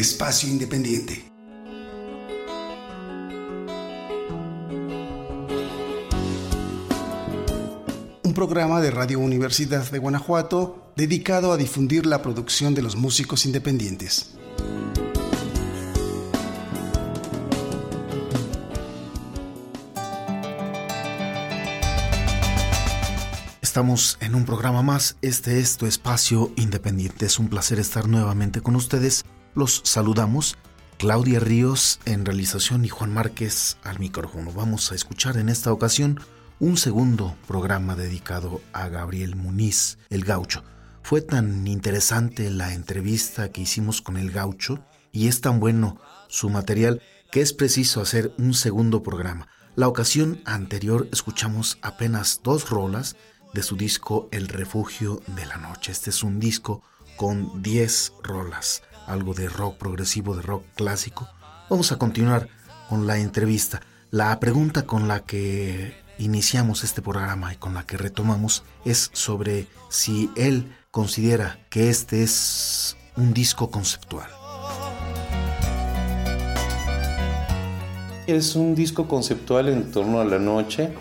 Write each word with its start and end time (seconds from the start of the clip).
espacio 0.00 0.48
independiente. 0.48 1.30
Un 8.22 8.34
programa 8.34 8.80
de 8.80 8.90
Radio 8.90 9.20
Universidad 9.20 9.90
de 9.90 9.98
Guanajuato 9.98 10.92
dedicado 10.96 11.52
a 11.52 11.58
difundir 11.58 12.06
la 12.06 12.22
producción 12.22 12.74
de 12.74 12.80
los 12.80 12.96
músicos 12.96 13.44
independientes. 13.44 14.38
Estamos 23.60 24.16
en 24.20 24.34
un 24.34 24.46
programa 24.46 24.82
más. 24.82 25.16
Este 25.20 25.60
es 25.60 25.76
tu 25.76 25.86
espacio 25.86 26.50
independiente. 26.56 27.26
Es 27.26 27.38
un 27.38 27.48
placer 27.48 27.78
estar 27.78 28.08
nuevamente 28.08 28.62
con 28.62 28.74
ustedes. 28.76 29.24
Los 29.54 29.82
saludamos. 29.84 30.56
Claudia 30.98 31.40
Ríos 31.40 31.98
en 32.04 32.24
realización 32.24 32.84
y 32.84 32.88
Juan 32.88 33.12
Márquez 33.12 33.78
al 33.82 33.98
micrófono. 33.98 34.52
Vamos 34.52 34.92
a 34.92 34.94
escuchar 34.94 35.38
en 35.38 35.48
esta 35.48 35.72
ocasión 35.72 36.20
un 36.60 36.76
segundo 36.76 37.36
programa 37.48 37.96
dedicado 37.96 38.60
a 38.72 38.88
Gabriel 38.88 39.34
Muniz, 39.34 39.98
el 40.10 40.24
gaucho. 40.24 40.62
Fue 41.02 41.22
tan 41.22 41.66
interesante 41.66 42.50
la 42.50 42.74
entrevista 42.74 43.50
que 43.50 43.62
hicimos 43.62 44.02
con 44.02 44.18
el 44.18 44.30
gaucho 44.30 44.84
y 45.10 45.28
es 45.28 45.40
tan 45.40 45.58
bueno 45.58 45.98
su 46.28 46.50
material 46.50 47.02
que 47.32 47.40
es 47.40 47.52
preciso 47.52 48.02
hacer 48.02 48.32
un 48.38 48.54
segundo 48.54 49.02
programa. 49.02 49.48
La 49.74 49.88
ocasión 49.88 50.42
anterior 50.44 51.08
escuchamos 51.12 51.78
apenas 51.80 52.40
dos 52.44 52.70
rolas 52.70 53.16
de 53.54 53.62
su 53.62 53.76
disco 53.76 54.28
El 54.30 54.48
Refugio 54.48 55.22
de 55.28 55.46
la 55.46 55.56
Noche. 55.56 55.92
Este 55.92 56.10
es 56.10 56.22
un 56.22 56.38
disco 56.38 56.82
con 57.16 57.62
10 57.62 58.14
rolas, 58.22 58.82
algo 59.12 59.34
de 59.34 59.48
rock 59.48 59.76
progresivo, 59.76 60.36
de 60.36 60.42
rock 60.42 60.64
clásico. 60.74 61.28
Vamos 61.68 61.92
a 61.92 61.96
continuar 61.96 62.48
con 62.88 63.06
la 63.06 63.18
entrevista. 63.18 63.80
La 64.10 64.38
pregunta 64.40 64.86
con 64.86 65.08
la 65.08 65.20
que 65.20 65.94
iniciamos 66.18 66.84
este 66.84 67.02
programa 67.02 67.52
y 67.52 67.56
con 67.56 67.74
la 67.74 67.84
que 67.84 67.96
retomamos 67.96 68.64
es 68.84 69.10
sobre 69.12 69.66
si 69.88 70.30
él 70.36 70.74
considera 70.90 71.58
que 71.70 71.90
este 71.90 72.22
es 72.22 72.96
un 73.16 73.32
disco 73.32 73.70
conceptual. 73.70 74.28
Es 78.26 78.54
un 78.54 78.74
disco 78.74 79.08
conceptual 79.08 79.68
en 79.68 79.90
torno 79.90 80.20
a 80.20 80.24
la 80.24 80.38
noche 80.38 80.92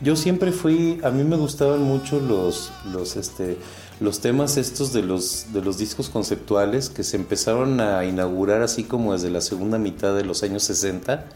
yo 0.00 0.14
siempre 0.14 0.52
fui, 0.52 1.00
a 1.02 1.10
mí 1.10 1.24
me 1.24 1.36
gustaban 1.36 1.82
mucho 1.82 2.20
los, 2.20 2.70
los, 2.92 3.16
este, 3.16 3.56
los 4.00 4.20
temas 4.20 4.56
estos 4.56 4.92
de 4.92 5.02
los, 5.02 5.52
de 5.52 5.62
los 5.62 5.78
discos 5.78 6.10
conceptuales 6.10 6.90
que 6.90 7.02
se 7.02 7.16
empezaron 7.16 7.80
a 7.80 8.04
inaugurar 8.04 8.62
así 8.62 8.84
como 8.84 9.14
desde 9.14 9.30
la 9.30 9.40
segunda 9.40 9.78
mitad 9.78 10.14
de 10.14 10.24
los 10.24 10.42
años 10.42 10.64
60, 10.64 11.26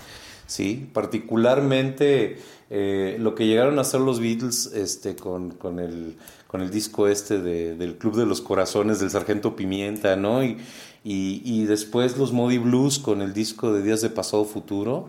¿sí? 0.46 0.88
Particularmente 0.92 2.38
eh, 2.68 3.16
lo 3.18 3.34
que 3.34 3.46
llegaron 3.46 3.78
a 3.78 3.82
hacer 3.82 4.00
los 4.00 4.20
Beatles 4.20 4.66
este, 4.74 5.16
con, 5.16 5.52
con, 5.52 5.78
el, 5.78 6.16
con 6.46 6.60
el 6.60 6.70
disco 6.70 7.08
este 7.08 7.40
de, 7.40 7.76
del 7.76 7.96
Club 7.96 8.16
de 8.16 8.26
los 8.26 8.42
Corazones 8.42 9.00
del 9.00 9.10
Sargento 9.10 9.56
Pimienta, 9.56 10.16
¿no? 10.16 10.44
Y, 10.44 10.58
y, 11.02 11.64
después 11.64 12.18
los 12.18 12.30
Modi 12.30 12.58
Blues 12.58 12.98
con 12.98 13.22
el 13.22 13.32
disco 13.32 13.72
de 13.72 13.82
Días 13.82 14.02
de 14.02 14.10
Pasado 14.10 14.44
Futuro 14.44 15.08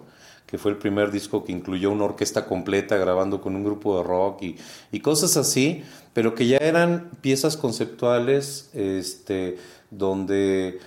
que 0.51 0.57
fue 0.57 0.71
el 0.71 0.77
primer 0.77 1.11
disco 1.11 1.45
que 1.45 1.53
incluyó 1.53 1.91
una 1.91 2.03
orquesta 2.03 2.45
completa 2.45 2.97
grabando 2.97 3.39
con 3.39 3.55
un 3.55 3.63
grupo 3.63 3.97
de 3.97 4.03
rock 4.03 4.43
y, 4.43 4.57
y 4.91 4.99
cosas 4.99 5.37
así, 5.37 5.81
pero 6.13 6.35
que 6.35 6.47
ya 6.47 6.57
eran 6.57 7.09
piezas 7.21 7.57
conceptuales 7.57 8.69
este, 8.73 9.57
donde 9.89 10.79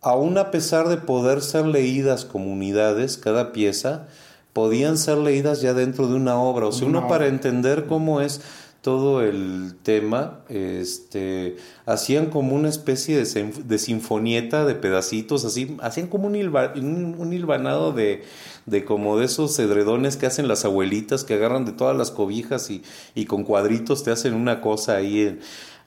aún 0.00 0.36
a 0.38 0.50
pesar 0.50 0.88
de 0.88 0.98
poder 0.98 1.40
ser 1.40 1.66
leídas 1.66 2.24
como 2.24 2.52
unidades, 2.52 3.16
cada 3.16 3.52
pieza, 3.52 4.06
podían 4.52 4.98
ser 4.98 5.18
leídas 5.18 5.62
ya 5.62 5.74
dentro 5.74 6.08
de 6.08 6.14
una 6.14 6.36
obra. 6.36 6.66
O 6.66 6.72
sea, 6.72 6.86
uno 6.86 7.08
para 7.08 7.26
entender 7.26 7.86
cómo 7.86 8.20
es 8.20 8.40
todo 8.84 9.22
el 9.22 9.76
tema, 9.82 10.40
este, 10.50 11.56
hacían 11.86 12.26
como 12.26 12.54
una 12.54 12.68
especie 12.68 13.16
de, 13.16 13.52
de 13.64 13.78
sinfonieta 13.78 14.66
de 14.66 14.74
pedacitos, 14.74 15.46
así, 15.46 15.74
hacían 15.80 16.08
como 16.08 16.26
un, 16.26 16.36
hilvanado 16.36 17.92
de, 17.94 18.24
de, 18.66 18.84
como 18.84 19.16
de 19.16 19.24
esos 19.24 19.58
edredones 19.58 20.18
que 20.18 20.26
hacen 20.26 20.48
las 20.48 20.66
abuelitas, 20.66 21.24
que 21.24 21.32
agarran 21.32 21.64
de 21.64 21.72
todas 21.72 21.96
las 21.96 22.10
cobijas 22.10 22.68
y, 22.68 22.82
y 23.14 23.24
con 23.24 23.44
cuadritos 23.44 24.04
te 24.04 24.10
hacen 24.10 24.34
una 24.34 24.60
cosa 24.60 24.96
ahí. 24.96 25.40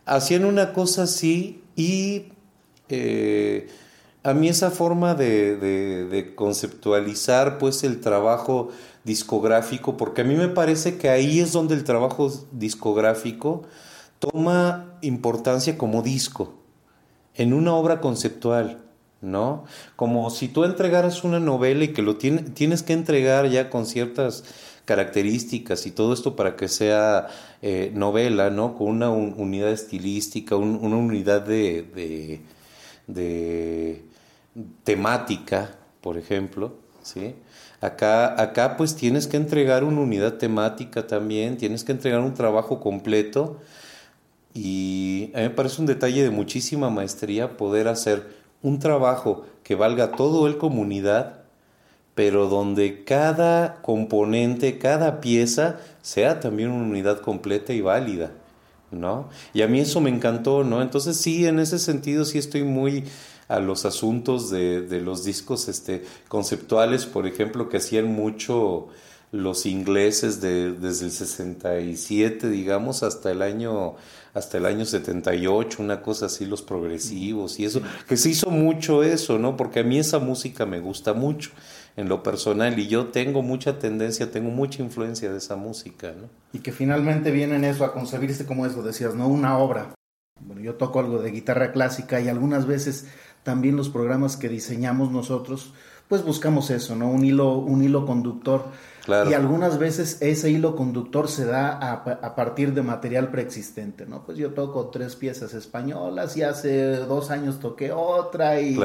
Hacían 0.07 0.43
una 0.43 0.73
cosa 0.73 1.03
así 1.03 1.61
y 1.75 2.29
eh, 2.89 3.67
a 4.23 4.33
mí 4.33 4.49
esa 4.49 4.71
forma 4.71 5.13
de, 5.13 5.55
de, 5.55 6.33
conceptualizar 6.33 7.59
pues 7.59 7.83
el 7.83 8.01
trabajo 8.01 8.69
discográfico, 9.07 9.97
porque 9.97 10.21
a 10.21 10.25
mí 10.25 10.35
me 10.35 10.49
parece 10.49 10.97
que 10.97 11.09
ahí 11.09 11.39
es 11.39 11.53
donde 11.53 11.73
el 11.73 11.85
trabajo 11.85 12.29
discográfico 12.51 13.63
toma 14.19 14.97
importancia 15.01 15.77
como 15.77 16.01
disco, 16.01 16.53
en 17.33 17.53
una 17.53 17.73
obra 17.73 18.01
conceptual, 18.01 18.83
¿no? 19.21 19.63
Como 19.95 20.29
si 20.29 20.49
tú 20.49 20.65
entregaras 20.65 21.23
una 21.23 21.39
novela 21.39 21.85
y 21.85 21.93
que 21.93 22.01
lo 22.01 22.17
tienes 22.17 22.83
que 22.83 22.93
entregar 22.93 23.47
ya 23.47 23.69
con 23.69 23.85
ciertas 23.85 24.43
características 24.83 25.85
y 25.85 25.91
todo 25.91 26.13
esto 26.13 26.35
para 26.35 26.55
que 26.55 26.67
sea 26.67 27.27
eh, 27.61 27.91
novela, 27.93 28.49
¿no? 28.49 28.75
Con 28.75 28.87
una 28.87 29.09
unidad 29.09 29.69
estilística, 29.71 30.57
una 30.57 30.97
unidad 30.97 31.41
de, 31.41 32.41
de 33.07 34.03
temática, 34.83 35.77
por 36.01 36.17
ejemplo, 36.17 36.86
¿sí? 37.07 37.35
Acá, 37.79 38.41
acá 38.41 38.75
pues 38.77 38.95
tienes 38.95 39.27
que 39.27 39.37
entregar 39.37 39.83
una 39.83 40.01
unidad 40.01 40.33
temática 40.33 41.07
también, 41.07 41.57
tienes 41.57 41.83
que 41.83 41.91
entregar 41.91 42.21
un 42.21 42.33
trabajo 42.33 42.79
completo 42.79 43.59
y 44.53 45.31
a 45.35 45.37
mí 45.37 45.43
me 45.43 45.49
parece 45.51 45.81
un 45.81 45.85
detalle 45.87 46.23
de 46.23 46.31
muchísima 46.31 46.89
maestría 46.89 47.57
poder 47.57 47.87
hacer 47.87 48.35
un 48.63 48.79
trabajo 48.79 49.45
que 49.63 49.75
valga 49.75 50.11
todo 50.11 50.47
el 50.47 50.57
comunidad, 50.57 51.43
pero 52.15 52.47
donde 52.47 53.03
cada 53.03 53.75
componente, 53.83 54.79
cada 54.79 55.21
pieza 55.21 55.77
sea 56.01 56.39
también 56.39 56.71
una 56.71 56.87
unidad 56.87 57.19
completa 57.19 57.73
y 57.73 57.81
válida, 57.81 58.31
¿no? 58.89 59.29
Y 59.53 59.61
a 59.61 59.67
mí 59.67 59.79
eso 59.79 60.01
me 60.01 60.09
encantó, 60.09 60.63
¿no? 60.63 60.81
Entonces 60.81 61.17
sí, 61.17 61.45
en 61.45 61.59
ese 61.59 61.77
sentido 61.77 62.25
sí 62.25 62.39
estoy 62.39 62.63
muy 62.63 63.03
a 63.47 63.59
los 63.59 63.85
asuntos 63.85 64.49
de, 64.49 64.81
de 64.81 65.01
los 65.01 65.23
discos 65.23 65.67
este, 65.67 66.03
conceptuales, 66.27 67.05
por 67.05 67.27
ejemplo, 67.27 67.69
que 67.69 67.77
hacían 67.77 68.07
mucho 68.07 68.89
los 69.31 69.65
ingleses 69.65 70.39
de, 70.39 70.71
desde 70.71 71.05
el 71.05 71.11
67, 71.11 72.49
digamos, 72.49 73.03
hasta 73.03 73.31
el 73.31 73.41
año 73.41 73.95
hasta 74.33 74.59
el 74.59 74.67
año 74.67 74.85
78, 74.85 75.81
una 75.81 76.01
cosa 76.01 76.27
así, 76.27 76.45
los 76.45 76.61
progresivos 76.61 77.59
y 77.59 77.65
eso, 77.65 77.81
que 78.07 78.17
se 78.17 78.29
hizo 78.29 78.51
mucho 78.51 79.01
eso, 79.01 79.39
¿no? 79.39 79.57
Porque 79.57 79.79
a 79.79 79.83
mí 79.83 79.97
esa 79.97 80.19
música 80.19 80.67
me 80.67 80.79
gusta 80.79 81.13
mucho 81.13 81.49
en 81.95 82.07
lo 82.07 82.21
personal 82.21 82.77
y 82.77 82.87
yo 82.87 83.07
tengo 83.07 83.41
mucha 83.41 83.79
tendencia, 83.79 84.31
tengo 84.31 84.51
mucha 84.51 84.83
influencia 84.83 85.31
de 85.31 85.39
esa 85.39 85.55
música, 85.55 86.13
¿no? 86.15 86.29
Y 86.53 86.59
que 86.59 86.71
finalmente 86.71 87.31
vienen 87.31 87.63
eso 87.63 87.83
a 87.83 87.93
concebirse 87.93 88.45
como 88.45 88.67
eso, 88.67 88.83
decías, 88.83 89.15
¿no? 89.15 89.27
Una 89.27 89.57
obra. 89.57 89.95
Bueno, 90.39 90.61
yo 90.61 90.75
toco 90.75 90.99
algo 90.99 91.19
de 91.19 91.31
guitarra 91.31 91.71
clásica 91.71 92.21
y 92.21 92.27
algunas 92.27 92.67
veces 92.67 93.07
también 93.47 93.77
los 93.77 93.87
programas 93.87 94.35
que 94.35 94.49
diseñamos 94.49 95.09
nosotros, 95.09 95.71
pues 96.09 96.21
buscamos 96.21 96.69
eso, 96.69 96.97
¿no? 96.97 97.09
Un 97.09 97.23
hilo, 97.23 97.53
un 97.53 97.81
hilo 97.81 98.05
conductor. 98.05 98.65
Y 99.07 99.33
algunas 99.33 99.79
veces 99.79 100.17
ese 100.19 100.49
hilo 100.51 100.75
conductor 100.75 101.29
se 101.29 101.45
da 101.45 101.69
a, 101.79 102.35
partir 102.35 102.73
de 102.73 102.81
material 102.81 103.31
preexistente, 103.31 104.05
¿no? 104.05 104.25
Pues 104.25 104.37
yo 104.37 104.49
toco 104.49 104.87
tres 104.87 105.15
piezas 105.15 105.53
españolas 105.53 106.35
y 106.35 106.43
hace 106.43 106.97
dos 106.97 107.31
años 107.31 107.61
toqué 107.61 107.93
otra 107.93 108.59
y... 108.59 108.77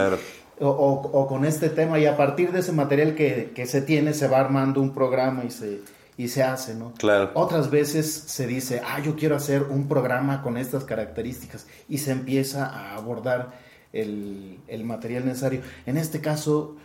O, 0.61 1.27
con 1.29 1.45
este 1.45 1.71
tema 1.71 1.99
y 1.99 2.07
a 2.07 2.17
partir 2.17 2.53
de 2.53 2.61
ese 2.61 2.71
material 2.71 3.17
que, 3.17 3.51
que, 3.53 3.67
se 3.67 3.83
tiene 3.83 4.15
se 4.15 4.29
va 4.29 4.39
armando 4.39 4.81
un 4.81 4.95
programa 4.95 5.45
y 5.45 5.51
se, 5.51 5.81
y 6.17 6.29
se 6.29 6.45
hace, 6.45 6.77
¿no? 6.77 6.93
Claro. 6.99 7.33
Otras 7.35 7.69
veces 7.69 8.13
se 8.13 8.47
dice, 8.47 8.81
ah, 8.87 9.01
yo 9.01 9.17
quiero 9.17 9.35
hacer 9.35 9.65
un 9.65 9.89
programa 9.89 10.41
con 10.41 10.57
estas 10.57 10.85
características 10.85 11.67
y 11.89 11.99
se 11.99 12.13
empieza 12.13 12.67
a 12.67 12.95
abordar 12.95 13.72
el, 13.93 14.59
el 14.69 14.85
material 14.85 15.27
necesario. 15.27 15.61
En 15.87 15.97
este 15.97 16.21
caso, 16.21 16.77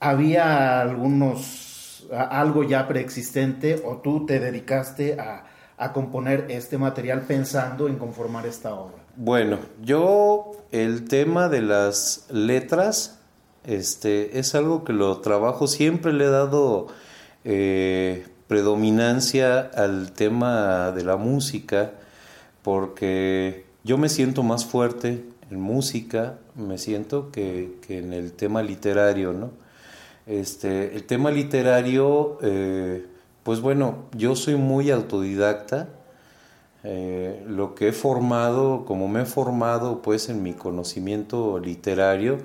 había 0.00 0.80
algunos, 0.80 2.06
algo 2.12 2.62
ya 2.64 2.86
preexistente 2.86 3.82
o 3.84 3.96
tú 3.98 4.26
te 4.26 4.40
dedicaste 4.40 5.18
a, 5.18 5.44
a 5.76 5.92
componer 5.92 6.46
este 6.48 6.78
material 6.78 7.22
pensando 7.22 7.88
en 7.88 7.96
conformar 7.96 8.46
esta 8.46 8.74
obra. 8.74 8.96
Bueno, 9.16 9.58
yo 9.82 10.52
el 10.72 11.06
tema 11.08 11.48
de 11.48 11.62
las 11.62 12.26
letras 12.30 13.20
este, 13.64 14.38
es 14.38 14.54
algo 14.54 14.84
que 14.84 14.92
lo 14.92 15.18
trabajo, 15.20 15.66
siempre 15.66 16.12
le 16.12 16.24
he 16.24 16.30
dado 16.30 16.88
eh, 17.44 18.26
predominancia 18.46 19.60
al 19.60 20.12
tema 20.12 20.92
de 20.92 21.04
la 21.04 21.16
música 21.16 21.92
porque 22.62 23.64
yo 23.82 23.98
me 23.98 24.08
siento 24.08 24.42
más 24.42 24.64
fuerte 24.64 25.24
en 25.50 25.60
música, 25.60 26.38
me 26.54 26.78
siento 26.78 27.30
que, 27.30 27.78
en 27.88 28.12
el 28.12 28.32
tema 28.32 28.62
literario, 28.62 29.32
¿no? 29.32 29.50
Este, 30.26 30.94
el 30.94 31.04
tema 31.04 31.30
literario, 31.30 32.38
eh, 32.42 33.06
pues 33.42 33.60
bueno, 33.60 34.04
yo 34.16 34.36
soy 34.36 34.56
muy 34.56 34.90
autodidacta, 34.90 35.88
eh, 36.82 37.42
lo 37.46 37.74
que 37.74 37.88
he 37.88 37.92
formado, 37.92 38.84
como 38.86 39.08
me 39.08 39.22
he 39.22 39.24
formado 39.24 40.02
pues 40.02 40.28
en 40.28 40.42
mi 40.42 40.52
conocimiento 40.52 41.58
literario, 41.58 42.38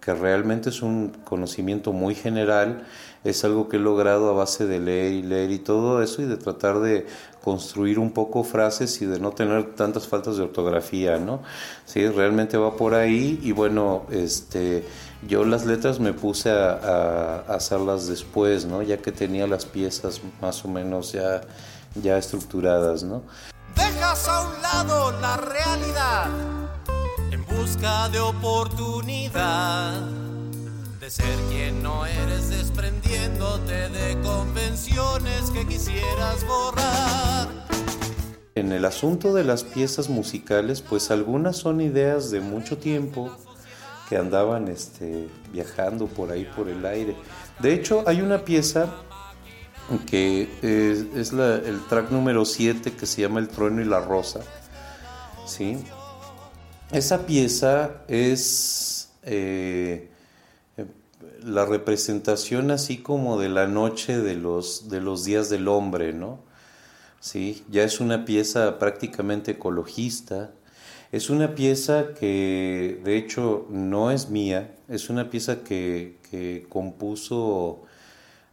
que 0.00 0.14
realmente 0.14 0.70
es 0.70 0.82
un 0.82 1.12
conocimiento 1.24 1.92
muy 1.92 2.14
general, 2.14 2.84
es 3.24 3.44
algo 3.44 3.68
que 3.68 3.76
he 3.76 3.80
logrado 3.80 4.30
a 4.30 4.32
base 4.32 4.66
de 4.66 4.78
leer 4.78 5.12
y 5.12 5.22
leer 5.22 5.50
y 5.50 5.58
todo 5.58 6.02
eso 6.02 6.22
y 6.22 6.26
de 6.26 6.36
tratar 6.36 6.80
de 6.80 7.06
construir 7.42 7.98
un 7.98 8.12
poco 8.12 8.44
frases 8.44 9.00
y 9.00 9.06
de 9.06 9.18
no 9.18 9.32
tener 9.32 9.74
tantas 9.74 10.06
faltas 10.06 10.36
de 10.36 10.42
ortografía, 10.42 11.18
¿no? 11.18 11.40
Sí, 11.86 12.06
realmente 12.08 12.58
va 12.58 12.76
por 12.76 12.94
ahí 12.94 13.40
y 13.42 13.52
bueno, 13.52 14.04
este, 14.10 14.84
yo 15.26 15.44
las 15.44 15.64
letras 15.64 15.98
me 15.98 16.12
puse 16.12 16.50
a, 16.50 17.44
hacerlas 17.48 18.06
después, 18.06 18.66
¿no? 18.66 18.82
Ya 18.82 18.98
que 18.98 19.12
tenía 19.12 19.46
las 19.46 19.64
piezas 19.64 20.20
más 20.40 20.64
o 20.64 20.68
menos 20.68 21.12
ya, 21.12 21.40
ya 22.02 22.18
estructuradas, 22.18 23.02
¿no? 23.02 23.22
Dejas 23.74 24.28
a 24.28 24.42
un 24.42 24.62
lado 24.62 25.12
la 25.20 25.36
realidad 25.36 26.26
en 27.30 27.44
busca 27.46 28.08
de 28.10 28.20
oportunidad 28.20 30.02
ser 31.10 31.36
quien 31.48 31.82
no 31.82 32.04
eres, 32.04 32.50
desprendiéndote 32.50 33.88
de 33.88 34.20
convenciones 34.20 35.50
que 35.54 35.66
quisieras 35.66 36.44
borrar. 36.46 37.48
En 38.54 38.72
el 38.72 38.84
asunto 38.84 39.32
de 39.32 39.44
las 39.44 39.64
piezas 39.64 40.10
musicales, 40.10 40.82
pues 40.82 41.10
algunas 41.10 41.56
son 41.56 41.80
ideas 41.80 42.30
de 42.30 42.40
mucho 42.40 42.76
tiempo 42.76 43.34
que 44.08 44.16
andaban 44.16 44.68
este, 44.68 45.28
viajando 45.52 46.06
por 46.06 46.30
ahí 46.30 46.44
por 46.56 46.68
el 46.68 46.84
aire. 46.84 47.16
De 47.58 47.72
hecho, 47.72 48.04
hay 48.06 48.20
una 48.20 48.44
pieza 48.44 48.92
que 50.06 50.48
es, 50.60 51.32
el 51.32 51.86
track 51.88 52.10
número 52.10 52.44
7 52.44 52.92
que 52.92 53.06
se 53.06 53.22
llama 53.22 53.40
El 53.40 53.48
trueno 53.48 53.80
y 53.80 53.84
la 53.84 54.00
rosa. 54.00 54.40
¿sí? 55.46 55.78
Esa 56.90 57.24
pieza 57.24 58.02
es 58.08 59.10
eh, 59.22 60.10
la 61.42 61.64
representación 61.64 62.70
así 62.70 62.98
como 62.98 63.38
de 63.38 63.48
la 63.48 63.66
noche 63.66 64.18
de 64.18 64.34
los, 64.34 64.88
de 64.88 65.00
los 65.00 65.24
días 65.24 65.48
del 65.48 65.68
hombre, 65.68 66.12
¿no? 66.12 66.40
¿Sí? 67.20 67.64
Ya 67.70 67.82
es 67.82 68.00
una 68.00 68.24
pieza 68.24 68.78
prácticamente 68.78 69.52
ecologista. 69.52 70.52
Es 71.10 71.30
una 71.30 71.54
pieza 71.54 72.14
que 72.14 73.00
de 73.02 73.16
hecho 73.16 73.66
no 73.70 74.10
es 74.10 74.28
mía, 74.28 74.76
es 74.88 75.08
una 75.08 75.30
pieza 75.30 75.64
que, 75.64 76.18
que 76.30 76.66
compuso 76.68 77.82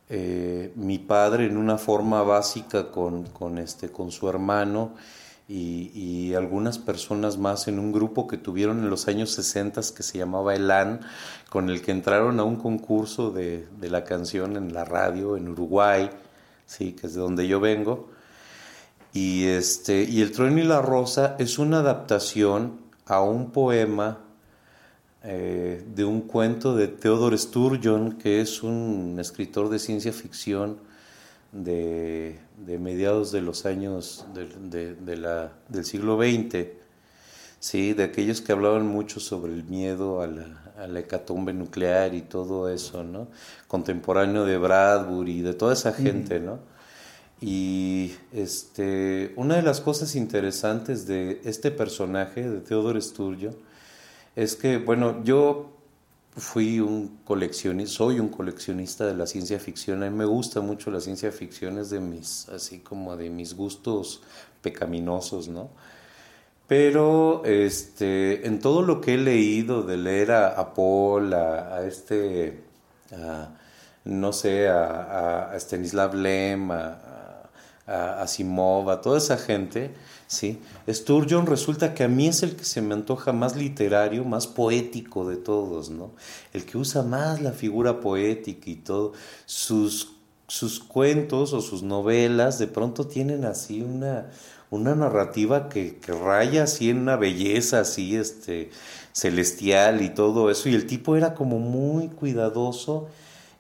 eh, 0.10 0.72
mi 0.76 0.98
padre 1.00 1.46
en 1.46 1.58
una 1.58 1.78
forma 1.78 2.24
básica 2.24 2.92
con, 2.92 3.26
con, 3.26 3.58
este, 3.58 3.90
con 3.90 4.12
su 4.12 4.30
hermano 4.30 4.94
y, 5.48 6.34
algunas 6.34 6.80
personas 6.80 7.38
más 7.38 7.68
en 7.70 7.80
un 7.80 7.94
grupo 7.94 8.28
que 8.28 8.38
tuvieron 8.38 8.80
en 8.80 8.90
los 8.90 9.08
años 9.08 9.32
60 9.32 9.82
que 9.96 10.04
se 10.04 10.18
llamaba 10.18 10.54
ELAN, 10.54 11.00
con 11.50 11.70
el 11.70 11.82
que 11.82 11.92
entraron 11.92 12.40
a 12.40 12.44
un 12.44 12.58
concurso 12.58 13.32
de, 13.32 13.66
de 13.80 13.90
la 13.90 14.04
canción 14.04 14.58
en 14.58 14.74
la 14.74 14.84
radio 14.84 15.38
en 15.38 15.48
Uruguay, 15.48 16.10
sí, 16.66 16.92
que 16.94 17.08
es 17.08 17.14
de 17.14 17.22
donde 17.22 17.48
yo 17.48 17.60
vengo. 17.60 18.10
Y, 19.14 19.46
este, 19.46 20.04
y 20.04 20.22
El 20.22 20.34
trueno 20.34 20.60
y 20.60 20.64
la 20.64 20.82
rosa 20.82 21.38
es 21.40 21.58
una 21.58 21.80
adaptación 21.80 22.82
a 23.06 23.22
un 23.22 23.52
poema 23.52 24.18
eh, 25.24 25.86
de 25.96 26.04
un 26.04 26.22
cuento 26.22 26.76
de 26.76 26.90
Theodore 26.90 27.38
Sturgeon, 27.38 28.18
que 28.18 28.42
es 28.42 28.62
un 28.62 29.18
escritor 29.20 29.70
de 29.70 29.80
ciencia 29.80 30.12
ficción 30.12 30.80
de, 31.52 32.40
mediados 32.80 33.32
de 33.32 33.42
los 33.42 33.66
años 33.66 34.26
de, 34.34 35.18
la, 35.18 35.54
del 35.70 35.86
siglo 35.86 36.18
XX, 36.18 36.68
¿sí? 37.60 37.94
de 37.94 38.04
aquellos 38.04 38.42
que 38.42 38.52
hablaban 38.52 38.86
mucho 38.86 39.20
sobre 39.20 39.54
el 39.54 39.64
miedo 39.64 40.22
a 40.22 40.28
la, 40.28 41.00
hecatombe 41.00 41.54
nuclear 41.54 42.14
y 42.14 42.22
todo 42.22 42.70
eso, 42.70 43.04
¿no? 43.04 43.28
contemporáneo 43.68 44.46
de 44.46 44.58
Bradbury 44.58 45.40
y 45.40 45.42
de 45.42 45.54
toda 45.54 45.74
esa 45.74 45.94
gente, 45.94 46.40
¿no? 46.40 46.60
Y 47.42 48.14
este, 48.34 49.34
una 49.36 49.58
de 49.58 49.62
las 49.62 49.82
cosas 49.82 50.16
interesantes 50.16 51.06
de 51.06 51.42
este 51.44 51.70
personaje, 51.70 52.50
de 52.50 52.62
Theodore 52.62 53.02
Sturgeon, 53.02 53.56
es 54.36 54.56
que, 54.56 54.78
bueno, 54.78 55.24
yo 55.24 55.75
fui 56.38 56.80
un 56.80 57.20
coleccionista, 57.24 57.94
soy 57.96 58.20
un 58.20 58.30
coleccionista 58.30 59.06
de 59.06 59.16
la 59.16 59.26
ciencia 59.26 59.60
ficción. 59.60 60.04
A 60.04 60.10
mí 60.10 60.16
me 60.16 60.26
gusta 60.26 60.62
mucho 60.62 60.92
la 60.92 61.00
ciencia 61.00 61.32
ficción, 61.32 61.80
es 61.80 61.90
de 61.90 62.00
mis, 62.00 62.50
así 62.50 62.80
como 62.80 63.16
de 63.16 63.30
mis 63.30 63.56
gustos 63.56 64.22
pecaminosos, 64.62 65.48
¿no? 65.48 65.70
Pero 66.68 67.44
este, 67.46 68.48
en 68.48 68.60
todo 68.60 68.82
lo 68.82 69.00
que 69.00 69.14
he 69.14 69.18
leído, 69.18 69.84
de 69.84 69.98
leer 69.98 70.32
a, 70.32 70.74
Paul, 70.74 71.34
a, 71.34 71.86
este, 71.86 72.64
no 74.04 74.34
sé, 74.34 74.68
a, 74.68 75.52
a 75.52 75.60
Stanislav 75.60 76.16
Lem, 76.16 76.72
a, 76.72 76.98
a 77.86 78.22
Asimov, 78.22 78.90
a 78.90 79.00
toda 79.00 79.20
esa 79.20 79.38
gente, 79.38 79.94
¿sí? 80.36 80.60
Sturgeon 80.88 81.46
resulta 81.46 81.94
que 81.94 82.04
a 82.04 82.08
mí 82.08 82.28
es 82.28 82.44
el 82.44 82.56
que 82.56 82.66
se 82.66 82.82
me 82.82 82.94
antoja 82.94 83.32
más 83.32 83.56
literario, 83.56 84.24
más 84.26 84.48
poético 84.48 85.28
de 85.28 85.38
todos, 85.38 85.90
¿no? 85.90 86.12
El 86.54 86.66
que 86.66 86.78
usa 86.78 87.04
más 87.04 87.42
la 87.42 87.52
figura 87.52 88.00
poética 88.00 88.70
y 88.70 88.76
todo. 88.76 89.14
Sus, 89.46 90.12
sus 90.48 90.80
cuentos 90.80 91.54
o 91.54 91.62
sus 91.62 91.84
novelas 91.84 92.60
de 92.60 92.68
pronto 92.68 93.08
tienen 93.08 93.46
así 93.46 93.82
una, 93.82 94.30
una 94.70 94.94
narrativa 94.96 95.70
que, 95.70 95.98
que, 95.98 96.12
raya 96.12 96.64
así 96.64 96.90
en 96.90 97.00
una 97.00 97.16
belleza 97.16 97.80
así 97.80 98.16
este, 98.16 98.70
celestial 99.14 100.02
y 100.02 100.10
todo 100.10 100.52
eso. 100.52 100.70
Y 100.70 100.76
el 100.76 100.86
tipo 100.86 101.16
era 101.16 101.34
como 101.34 101.60
muy 101.60 102.10
cuidadoso 102.10 103.08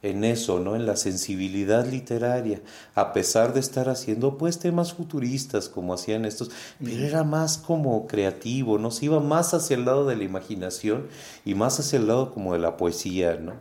en 0.05 0.23
eso, 0.23 0.59
¿no? 0.59 0.75
En 0.75 0.85
la 0.85 0.95
sensibilidad 0.95 1.85
literaria, 1.87 2.61
a 2.93 3.11
pesar 3.11 3.53
de 3.53 3.59
estar 3.59 3.89
haciendo 3.89 4.37
pues 4.37 4.59
temas 4.59 4.93
futuristas 4.93 5.67
como 5.67 5.93
hacían 5.93 6.25
estos, 6.25 6.51
pero 6.83 7.03
era 7.03 7.23
más 7.23 7.57
como 7.57 8.05
creativo, 8.07 8.77
¿no? 8.77 8.91
Se 8.91 9.05
iba 9.05 9.19
más 9.19 9.53
hacia 9.53 9.75
el 9.75 9.85
lado 9.85 10.05
de 10.05 10.15
la 10.15 10.23
imaginación 10.23 11.07
y 11.43 11.55
más 11.55 11.79
hacia 11.79 11.97
el 11.97 12.07
lado 12.07 12.31
como 12.33 12.53
de 12.53 12.59
la 12.59 12.77
poesía, 12.77 13.35
¿no? 13.35 13.53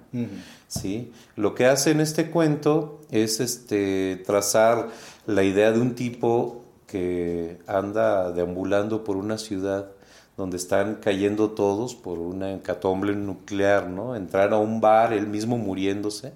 Sí. 0.69 1.13
Lo 1.37 1.55
que 1.55 1.67
hace 1.67 1.93
en 1.93 2.01
este 2.01 2.31
cuento 2.31 3.01
es 3.11 3.41
este 3.41 4.23
trazar 4.27 4.89
la 5.27 5.43
idea 5.45 5.73
de 5.73 5.81
un 5.81 5.95
tipo 5.95 6.63
que 6.87 7.59
anda 7.67 8.33
deambulando 8.33 9.03
por 9.03 9.17
una 9.17 9.39
ciudad 9.39 9.89
donde 10.37 10.57
están 10.57 10.97
cayendo 10.97 11.51
todos 11.51 11.95
por 11.95 12.19
una 12.19 12.51
encatomble 12.51 13.15
nuclear, 13.15 13.89
¿no? 13.89 14.17
Entrar 14.17 14.53
a 14.53 14.59
un 14.59 14.81
bar, 14.81 15.13
él 15.13 15.27
mismo 15.27 15.59
muriéndose, 15.59 16.33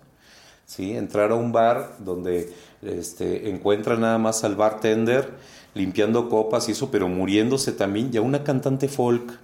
¿sí? 0.67 0.97
Entrar 0.97 1.33
a 1.33 1.35
un 1.35 1.51
bar 1.51 1.97
donde 1.99 2.53
este, 2.83 3.51
encuentra 3.51 3.97
nada 3.97 4.19
más 4.19 4.45
al 4.45 4.55
bartender 4.55 5.35
limpiando 5.75 6.29
copas 6.29 6.69
y 6.69 6.73
eso, 6.73 6.91
pero 6.91 7.09
muriéndose 7.09 7.73
también, 7.73 8.11
ya 8.11 8.21
una 8.21 8.45
cantante 8.45 8.89
folk 8.89 9.39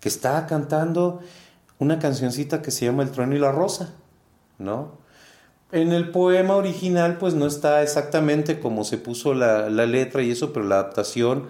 que 0.00 0.08
está 0.08 0.46
cantando 0.46 1.20
una 1.78 1.98
cancioncita 1.98 2.62
que 2.62 2.70
se 2.70 2.86
llama 2.86 3.02
El 3.02 3.10
trueno 3.10 3.36
y 3.36 3.38
la 3.38 3.52
rosa, 3.52 3.94
¿no? 4.58 4.98
En 5.70 5.92
el 5.92 6.10
poema 6.10 6.56
original 6.56 7.18
pues 7.18 7.34
no 7.34 7.46
está 7.46 7.82
exactamente 7.82 8.58
como 8.58 8.84
se 8.84 8.96
puso 8.96 9.34
la, 9.34 9.68
la 9.68 9.84
letra 9.84 10.22
y 10.22 10.30
eso, 10.30 10.52
pero 10.52 10.66
la 10.66 10.76
adaptación 10.76 11.46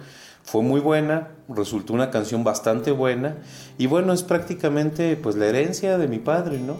fue 0.51 0.63
muy 0.63 0.79
buena, 0.79 1.27
resultó 1.47 1.93
una 1.93 2.09
canción 2.09 2.43
bastante 2.43 2.89
buena 2.89 3.37
y 3.77 3.85
bueno, 3.85 4.13
es 4.13 4.23
prácticamente 4.23 5.15
pues 5.15 5.35
la 5.35 5.45
herencia 5.45 5.99
de 5.99 6.07
mi 6.07 6.17
padre, 6.17 6.59
¿no? 6.59 6.77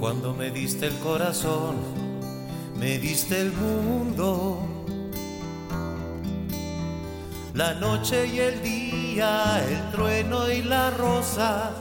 Cuando 0.00 0.32
me 0.32 0.50
diste 0.50 0.86
el 0.86 0.94
corazón, 1.00 1.76
me 2.78 2.98
diste 2.98 3.42
el 3.42 3.52
mundo. 3.52 4.58
La 7.52 7.74
noche 7.74 8.26
y 8.26 8.38
el 8.38 8.62
día, 8.62 9.62
el 9.68 9.90
trueno 9.92 10.50
y 10.50 10.62
la 10.62 10.90
rosa, 10.92 11.72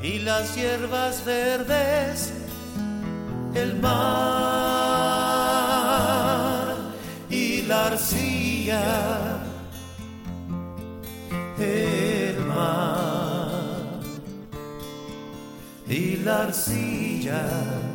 y 0.00 0.20
las 0.20 0.54
hierbas 0.54 1.24
verdes, 1.24 2.32
el 3.54 3.80
mar 3.80 4.61
arcilla, 7.86 8.82
el 11.58 12.38
mar 12.46 14.00
y 15.88 16.16
la 16.16 16.42
arcilla. 16.42 17.91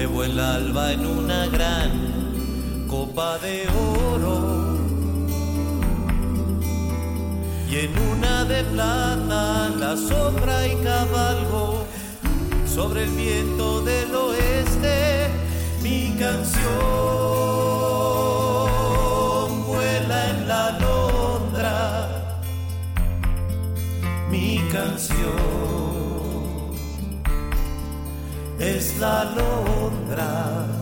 Bebo 0.00 0.24
el 0.24 0.40
alba 0.40 0.92
en 0.92 1.04
una 1.04 1.46
gran 1.48 1.90
copa 2.88 3.36
de 3.36 3.68
oro. 3.68 4.78
Y 7.70 7.76
en 7.84 7.98
una 8.10 8.46
de 8.46 8.64
plata 8.64 9.68
la 9.78 9.94
sombra 9.98 10.66
y 10.66 10.74
cabalgo 10.76 11.84
sobre 12.66 13.04
el 13.04 13.10
viento 13.10 13.82
del 13.82 14.14
oeste 14.14 15.28
mi 15.82 16.16
canción 16.18 17.49
la 29.00 29.20
alondra. 29.20 30.79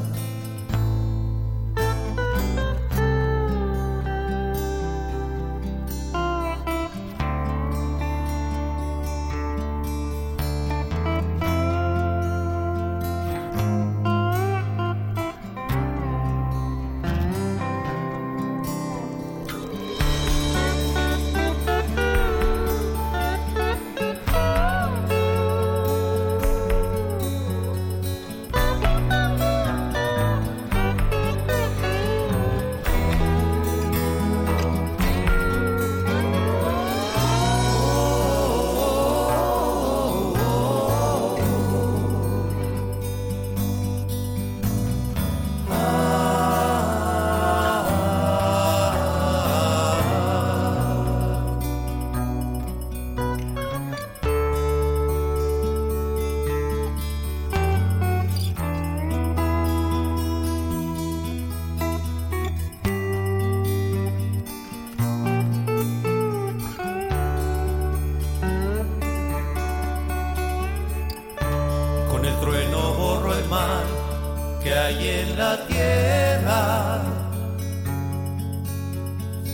Que 74.68 74.74
hay 74.74 75.08
en 75.20 75.38
la 75.38 75.56
tierra. 75.66 77.00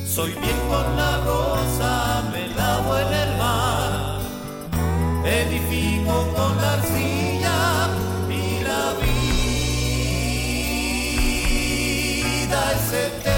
Soy 0.06 0.30
bien 0.32 0.58
con 0.68 0.96
la 0.96 1.12
rosa, 1.30 2.22
me 2.32 2.42
lavo 2.60 2.98
en 2.98 3.12
el 3.22 3.30
mar. 3.36 3.92
Edifico 5.24 6.16
con 6.36 6.52
la 6.62 6.72
arcilla 6.78 7.60
y 8.28 8.42
la 8.70 8.84
vida 9.04 9.12
es 12.76 12.86
eterna 13.06 13.33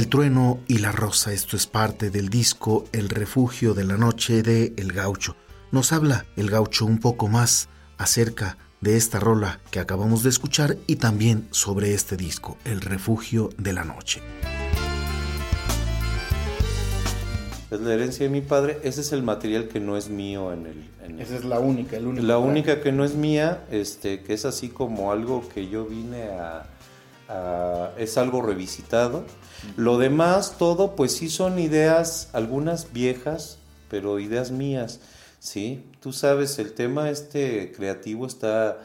El 0.00 0.08
trueno 0.08 0.60
y 0.66 0.78
la 0.78 0.92
rosa, 0.92 1.30
esto 1.34 1.58
es 1.58 1.66
parte 1.66 2.08
del 2.08 2.30
disco 2.30 2.86
El 2.90 3.10
refugio 3.10 3.74
de 3.74 3.84
la 3.84 3.98
noche 3.98 4.42
de 4.42 4.72
El 4.78 4.92
Gaucho. 4.94 5.36
Nos 5.72 5.92
habla 5.92 6.24
el 6.36 6.48
Gaucho 6.48 6.86
un 6.86 7.00
poco 7.00 7.28
más 7.28 7.68
acerca 7.98 8.56
de 8.80 8.96
esta 8.96 9.20
rola 9.20 9.60
que 9.70 9.78
acabamos 9.78 10.22
de 10.22 10.30
escuchar 10.30 10.78
y 10.86 10.96
también 10.96 11.48
sobre 11.50 11.92
este 11.92 12.16
disco, 12.16 12.56
El 12.64 12.80
refugio 12.80 13.50
de 13.58 13.74
la 13.74 13.84
noche. 13.84 14.22
Es 17.70 17.80
la 17.82 17.92
herencia 17.92 18.24
de 18.24 18.30
mi 18.32 18.40
padre. 18.40 18.78
Ese 18.82 19.02
es 19.02 19.12
el 19.12 19.22
material 19.22 19.68
que 19.68 19.80
no 19.80 19.98
es 19.98 20.08
mío 20.08 20.50
en 20.54 20.64
el. 20.64 20.90
en 21.04 21.10
el- 21.16 21.20
Esa 21.20 21.36
es 21.36 21.44
la 21.44 21.58
única, 21.60 21.98
el 21.98 22.06
único. 22.06 22.26
La 22.26 22.38
única 22.38 22.80
que 22.80 22.90
no 22.90 23.04
es 23.04 23.16
mía, 23.16 23.66
este, 23.70 24.22
que 24.22 24.32
es 24.32 24.46
así 24.46 24.70
como 24.70 25.12
algo 25.12 25.46
que 25.46 25.68
yo 25.68 25.84
vine 25.84 26.22
a, 26.30 26.66
a- 27.30 27.90
es 27.96 28.18
algo 28.18 28.42
revisitado. 28.42 29.24
Lo 29.76 29.98
demás, 29.98 30.56
todo, 30.58 30.96
pues 30.96 31.12
sí 31.12 31.28
son 31.28 31.58
ideas, 31.58 32.28
algunas 32.32 32.92
viejas, 32.92 33.58
pero 33.88 34.18
ideas 34.18 34.50
mías, 34.50 35.00
¿sí? 35.38 35.84
Tú 36.00 36.12
sabes, 36.12 36.58
el 36.58 36.72
tema 36.72 37.10
este 37.10 37.72
creativo 37.72 38.26
está, 38.26 38.78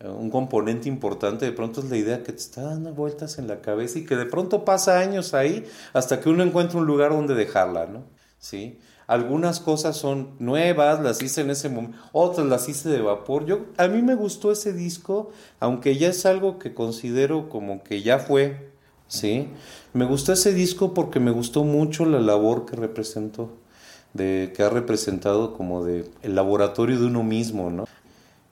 eh, 0.00 0.08
un 0.08 0.30
componente 0.30 0.88
importante, 0.88 1.44
de 1.44 1.52
pronto 1.52 1.80
es 1.80 1.90
la 1.90 1.96
idea 1.96 2.22
que 2.22 2.32
te 2.32 2.38
está 2.38 2.62
dando 2.62 2.92
vueltas 2.92 3.38
en 3.38 3.46
la 3.48 3.60
cabeza 3.60 3.98
y 3.98 4.04
que 4.06 4.16
de 4.16 4.26
pronto 4.26 4.64
pasa 4.64 4.98
años 4.98 5.34
ahí 5.34 5.64
hasta 5.92 6.20
que 6.20 6.28
uno 6.28 6.42
encuentra 6.42 6.78
un 6.78 6.86
lugar 6.86 7.10
donde 7.12 7.34
dejarla, 7.34 7.86
¿no? 7.86 8.04
¿Sí? 8.38 8.78
Algunas 9.12 9.60
cosas 9.60 9.98
son 9.98 10.30
nuevas, 10.38 11.02
las 11.02 11.20
hice 11.22 11.42
en 11.42 11.50
ese 11.50 11.68
momento, 11.68 11.98
otras 12.12 12.46
las 12.46 12.66
hice 12.70 12.88
de 12.88 13.02
vapor. 13.02 13.44
Yo, 13.44 13.66
a 13.76 13.86
mí 13.86 14.00
me 14.00 14.14
gustó 14.14 14.50
ese 14.50 14.72
disco, 14.72 15.32
aunque 15.60 15.98
ya 15.98 16.08
es 16.08 16.24
algo 16.24 16.58
que 16.58 16.72
considero 16.72 17.50
como 17.50 17.82
que 17.82 18.00
ya 18.00 18.18
fue, 18.18 18.70
¿sí? 19.08 19.48
Me 19.92 20.06
gustó 20.06 20.32
ese 20.32 20.54
disco 20.54 20.94
porque 20.94 21.20
me 21.20 21.30
gustó 21.30 21.62
mucho 21.62 22.06
la 22.06 22.20
labor 22.20 22.64
que 22.64 22.74
representó, 22.74 23.50
de, 24.14 24.50
que 24.56 24.62
ha 24.62 24.70
representado 24.70 25.52
como 25.52 25.84
de 25.84 26.08
el 26.22 26.34
laboratorio 26.34 26.98
de 26.98 27.04
uno 27.04 27.22
mismo, 27.22 27.68
¿no? 27.68 27.84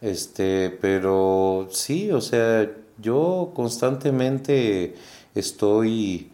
Este, 0.02 0.69
pero 0.69 1.69
sí, 1.71 2.11
o 2.12 2.21
sea, 2.21 2.71
Yo 3.00 3.52
constantemente 3.55 4.95
estoy 5.35 6.31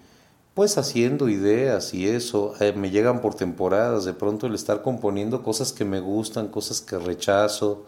pues 0.56 0.78
haciendo 0.78 1.28
ideas 1.28 1.92
y 1.92 2.08
eso, 2.08 2.54
eh, 2.60 2.72
me 2.72 2.88
llegan 2.88 3.20
por 3.20 3.34
temporadas, 3.34 4.06
de 4.06 4.14
pronto 4.14 4.46
el 4.46 4.54
estar 4.54 4.80
componiendo 4.80 5.42
cosas 5.42 5.74
que 5.74 5.84
me 5.84 6.00
gustan, 6.00 6.48
cosas 6.48 6.80
que 6.80 6.98
rechazo, 6.98 7.84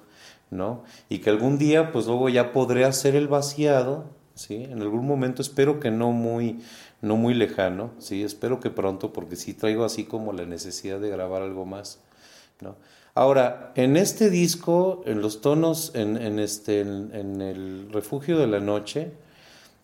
¿no? 0.50 0.84
Y 1.08 1.20
que 1.20 1.30
algún 1.30 1.56
día 1.56 1.92
pues 1.92 2.04
luego 2.04 2.28
ya 2.28 2.52
podré 2.52 2.84
hacer 2.84 3.16
el 3.16 3.26
vaciado, 3.26 4.04
¿sí? 4.34 4.64
En 4.64 4.82
algún 4.82 5.06
momento 5.06 5.40
espero 5.40 5.80
que 5.80 5.90
no 5.90 6.12
muy, 6.12 6.60
no 7.00 7.16
muy 7.16 7.32
lejano, 7.32 7.92
¿sí? 8.00 8.22
Espero 8.22 8.60
que 8.60 8.68
pronto 8.68 9.14
porque 9.14 9.36
sí 9.36 9.54
traigo 9.54 9.86
así 9.86 10.04
como 10.04 10.34
la 10.34 10.44
necesidad 10.44 11.00
de 11.00 11.08
grabar 11.08 11.40
algo 11.40 11.64
más, 11.64 12.00
¿no? 12.60 12.76
Ahora, 13.14 13.72
en 13.76 13.96
este 13.96 14.28
disco, 14.28 15.00
en 15.06 15.22
los 15.22 15.40
tonos, 15.40 15.92
en, 15.94 16.18
en 16.18 16.38
este, 16.38 16.82
en 16.82 17.40
el 17.40 17.88
refugio 17.90 18.38
de 18.38 18.46
la 18.46 18.60
noche, 18.60 19.10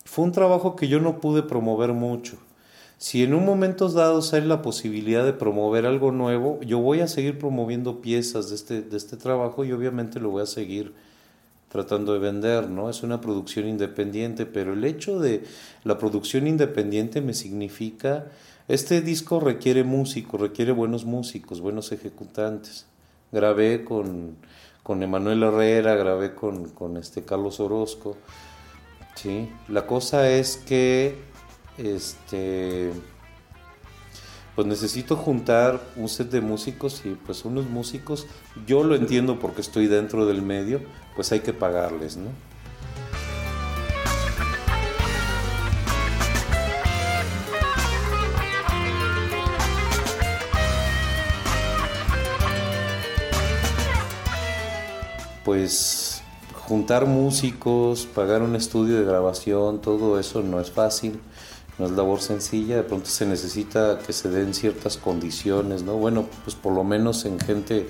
fue 0.03 0.23
un 0.23 0.31
trabajo 0.31 0.75
que 0.75 0.87
yo 0.87 0.99
no 0.99 1.19
pude 1.19 1.41
promover 1.41 1.91
mucho 1.91 2.37
si 2.97 3.23
en 3.23 3.33
un 3.33 3.45
momento 3.45 3.89
dado 3.89 4.21
sale 4.21 4.45
la 4.45 4.61
posibilidad 4.61 5.25
de 5.25 5.33
promover 5.33 5.85
algo 5.85 6.11
nuevo, 6.11 6.59
yo 6.61 6.79
voy 6.79 7.01
a 7.01 7.07
seguir 7.07 7.37
promoviendo 7.37 8.01
piezas 8.01 8.49
de 8.49 8.55
este, 8.55 8.81
de 8.81 8.97
este 8.97 9.17
trabajo 9.17 9.65
y 9.65 9.71
obviamente 9.73 10.19
lo 10.19 10.29
voy 10.29 10.43
a 10.43 10.47
seguir 10.47 10.93
tratando 11.69 12.13
de 12.13 12.19
vender, 12.19 12.69
¿no? 12.69 12.89
Es 12.89 13.03
una 13.03 13.19
producción 13.19 13.67
independiente, 13.67 14.45
pero 14.45 14.71
el 14.71 14.85
hecho 14.85 15.19
de 15.19 15.43
la 15.83 15.97
producción 15.97 16.47
independiente 16.47 17.19
me 17.19 17.33
significa, 17.33 18.27
este 18.69 19.01
disco 19.01 19.41
requiere 19.41 19.83
músicos, 19.83 20.39
requiere 20.39 20.71
buenos 20.71 21.03
músicos, 21.03 21.59
buenos 21.59 21.91
ejecutantes. 21.91 22.85
Grabé 23.31 23.83
con, 23.83 24.37
con 24.83 25.03
Emanuel 25.03 25.43
Herrera, 25.43 25.95
grabé 25.95 26.33
con, 26.33 26.69
con 26.69 26.95
este 26.95 27.23
Carlos 27.23 27.59
Orozco, 27.59 28.15
¿sí? 29.15 29.49
La 29.67 29.85
cosa 29.85 30.29
es 30.29 30.55
que 30.55 31.34
este 31.77 32.91
pues 34.55 34.67
necesito 34.67 35.17
juntar 35.17 35.81
un 35.97 36.07
set 36.07 36.29
de 36.29 36.39
músicos 36.39 37.01
y 37.03 37.09
pues 37.09 37.43
unos 37.43 37.65
músicos, 37.69 38.25
yo 38.65 38.85
lo 38.85 38.95
entiendo 38.95 39.37
porque 39.37 39.59
estoy 39.59 39.87
dentro 39.87 40.25
del 40.25 40.41
medio, 40.41 40.81
pues 41.15 41.31
hay 41.33 41.41
que 41.41 41.51
pagarles, 41.51 42.15
¿no? 42.15 42.29
Pues 55.43 56.23
juntar 56.53 57.05
músicos, 57.05 58.05
pagar 58.05 58.41
un 58.41 58.55
estudio 58.55 58.97
de 58.97 59.03
grabación, 59.03 59.81
todo 59.81 60.17
eso 60.17 60.41
no 60.41 60.61
es 60.61 60.71
fácil 60.71 61.19
no 61.77 61.85
es 61.85 61.91
labor 61.91 62.21
sencilla, 62.21 62.77
de 62.77 62.83
pronto 62.83 63.07
se 63.07 63.25
necesita 63.25 63.99
que 63.99 64.13
se 64.13 64.29
den 64.29 64.53
ciertas 64.53 64.97
condiciones, 64.97 65.83
¿no? 65.83 65.95
Bueno, 65.95 66.25
pues 66.43 66.55
por 66.55 66.73
lo 66.73 66.83
menos 66.83 67.25
en 67.25 67.39
gente 67.39 67.89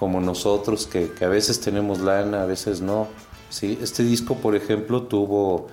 como 0.00 0.20
nosotros, 0.20 0.86
que, 0.86 1.12
a 1.20 1.28
veces 1.28 1.60
tenemos 1.60 2.00
lana, 2.00 2.42
a 2.42 2.46
veces 2.46 2.80
no. 2.80 3.08
¿sí? 3.50 3.78
Este 3.82 4.02
disco, 4.02 4.36
por 4.36 4.56
ejemplo, 4.56 5.02
tuvo, 5.02 5.68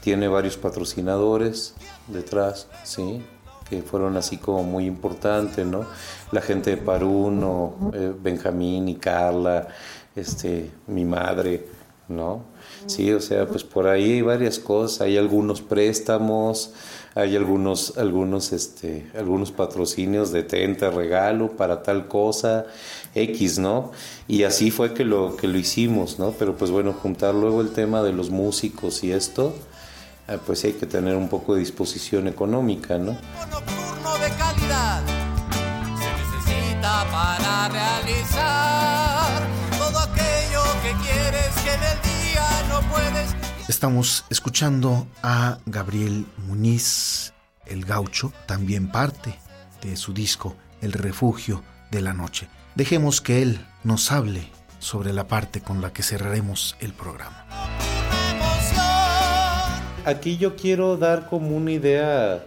tiene 0.00 0.28
varios 0.28 0.56
patrocinadores 0.56 1.74
detrás, 2.06 2.68
¿sí? 2.84 3.24
que 3.68 3.82
fueron 3.82 4.16
así 4.16 4.36
como 4.36 4.62
muy 4.62 4.86
importantes, 4.86 5.66
¿no? 5.66 5.84
La 6.30 6.42
gente 6.42 6.70
de 6.70 6.76
Paruno, 6.76 7.90
eh, 7.92 8.12
Benjamín 8.22 8.88
y 8.88 8.96
Carla, 8.96 9.66
este, 10.14 10.70
mi 10.86 11.04
madre, 11.04 11.66
¿no? 12.08 12.44
Sí, 12.86 13.12
o 13.12 13.20
sea, 13.20 13.46
pues 13.46 13.64
por 13.64 13.86
ahí 13.86 14.12
hay 14.12 14.22
varias 14.22 14.58
cosas, 14.58 15.02
hay 15.02 15.16
algunos 15.16 15.60
préstamos, 15.60 16.72
hay 17.14 17.36
algunos, 17.36 17.98
algunos, 17.98 18.52
este, 18.52 19.10
algunos 19.16 19.52
patrocinios 19.52 20.32
de 20.32 20.42
tenta, 20.42 20.90
regalo 20.90 21.56
para 21.56 21.82
tal 21.82 22.08
cosa, 22.08 22.66
X, 23.14 23.58
¿no? 23.58 23.92
Y 24.28 24.44
así 24.44 24.70
fue 24.70 24.94
que 24.94 25.04
lo, 25.04 25.36
que 25.36 25.46
lo 25.48 25.58
hicimos, 25.58 26.18
¿no? 26.18 26.32
Pero 26.32 26.56
pues 26.56 26.70
bueno, 26.70 26.92
juntar 26.92 27.34
luego 27.34 27.60
el 27.60 27.70
tema 27.70 28.02
de 28.02 28.12
los 28.12 28.30
músicos 28.30 29.04
y 29.04 29.12
esto, 29.12 29.54
eh, 30.28 30.38
pues 30.46 30.64
hay 30.64 30.72
que 30.72 30.86
tener 30.86 31.16
un 31.16 31.28
poco 31.28 31.54
de 31.54 31.60
disposición 31.60 32.28
económica, 32.28 32.98
¿no? 32.98 33.12
Nocturno 33.50 34.18
de 34.18 34.30
calidad 34.38 35.02
se 35.98 36.46
necesita 36.48 37.06
para 37.10 37.68
realizar 37.68 39.11
Estamos 43.68 44.24
escuchando 44.30 45.06
a 45.22 45.58
Gabriel 45.66 46.26
Muñiz, 46.46 47.32
el 47.66 47.84
gaucho, 47.84 48.32
también 48.46 48.90
parte 48.90 49.34
de 49.82 49.96
su 49.96 50.12
disco 50.12 50.56
El 50.80 50.92
refugio 50.92 51.62
de 51.90 52.00
la 52.00 52.12
noche. 52.12 52.48
Dejemos 52.74 53.20
que 53.20 53.42
él 53.42 53.66
nos 53.84 54.12
hable 54.12 54.48
sobre 54.78 55.12
la 55.12 55.26
parte 55.26 55.60
con 55.60 55.80
la 55.80 55.92
que 55.92 56.02
cerraremos 56.02 56.76
el 56.80 56.92
programa. 56.92 57.46
Aquí 60.04 60.36
yo 60.36 60.56
quiero 60.56 60.96
dar 60.96 61.28
como 61.28 61.56
una 61.56 61.70
idea, 61.70 62.44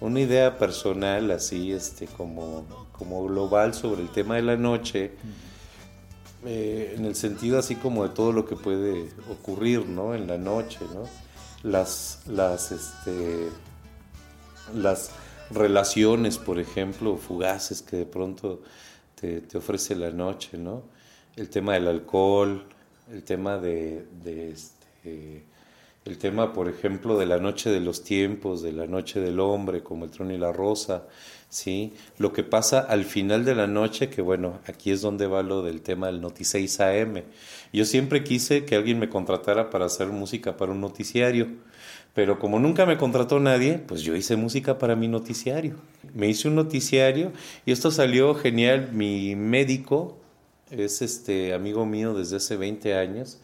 una 0.00 0.20
idea 0.20 0.56
personal, 0.58 1.30
así, 1.30 1.72
este, 1.72 2.06
como, 2.06 2.64
como 2.92 3.24
global 3.24 3.74
sobre 3.74 4.00
el 4.00 4.08
tema 4.08 4.36
de 4.36 4.42
la 4.42 4.56
noche. 4.56 5.12
Eh, 6.44 6.94
en 6.96 7.04
el 7.04 7.16
sentido 7.16 7.58
así 7.58 7.74
como 7.74 8.04
de 8.04 8.10
todo 8.10 8.32
lo 8.32 8.46
que 8.46 8.54
puede 8.54 9.10
ocurrir, 9.28 9.86
¿no? 9.86 10.14
En 10.14 10.26
la 10.28 10.38
noche, 10.38 10.78
¿no? 10.94 11.04
Las, 11.68 12.22
las, 12.26 12.70
este, 12.70 13.48
las 14.74 15.10
relaciones, 15.50 16.38
por 16.38 16.60
ejemplo, 16.60 17.16
fugaces 17.16 17.82
que 17.82 17.96
de 17.96 18.06
pronto 18.06 18.62
te, 19.20 19.42
ofrece 19.56 19.96
la 19.96 20.10
noche, 20.10 20.56
¿no? 20.58 20.84
El 21.34 21.48
tema 21.50 21.74
del 21.74 21.88
alcohol, 21.88 22.64
el 23.10 23.24
tema 23.24 23.58
de, 23.58 24.06
de 24.22 24.52
este, 24.52 25.44
el 26.08 26.18
tema, 26.18 26.52
por 26.52 26.68
ejemplo, 26.68 27.18
de 27.18 27.26
la 27.26 27.38
noche 27.38 27.70
de 27.70 27.80
los 27.80 28.02
tiempos, 28.02 28.62
de 28.62 28.72
la 28.72 28.86
noche 28.86 29.20
del 29.20 29.40
hombre, 29.40 29.82
como 29.82 30.04
el 30.04 30.10
trono 30.10 30.32
y 30.32 30.38
la 30.38 30.52
rosa, 30.52 31.04
¿sí? 31.48 31.92
Lo 32.18 32.32
que 32.32 32.42
pasa 32.44 32.80
al 32.80 33.04
final 33.04 33.44
de 33.44 33.54
la 33.54 33.66
noche, 33.66 34.08
que 34.08 34.22
bueno, 34.22 34.58
aquí 34.66 34.90
es 34.90 35.02
donde 35.02 35.26
va 35.26 35.42
lo 35.42 35.62
del 35.62 35.82
tema 35.82 36.06
del 36.06 36.20
Noti 36.20 36.44
6 36.44 36.80
AM. 36.80 37.22
Yo 37.72 37.84
siempre 37.84 38.24
quise 38.24 38.64
que 38.64 38.76
alguien 38.76 38.98
me 38.98 39.08
contratara 39.08 39.70
para 39.70 39.84
hacer 39.84 40.08
música 40.08 40.56
para 40.56 40.72
un 40.72 40.80
noticiario, 40.80 41.48
pero 42.14 42.38
como 42.38 42.58
nunca 42.58 42.86
me 42.86 42.96
contrató 42.96 43.38
nadie, 43.38 43.78
pues 43.78 44.00
yo 44.02 44.16
hice 44.16 44.36
música 44.36 44.78
para 44.78 44.96
mi 44.96 45.08
noticiario. 45.08 45.76
Me 46.14 46.28
hice 46.28 46.48
un 46.48 46.54
noticiario 46.54 47.32
y 47.66 47.72
esto 47.72 47.90
salió 47.90 48.34
genial. 48.34 48.90
Mi 48.92 49.36
médico 49.36 50.16
es 50.70 51.02
este 51.02 51.54
amigo 51.54 51.86
mío 51.86 52.14
desde 52.14 52.36
hace 52.36 52.56
20 52.56 52.94
años. 52.94 53.38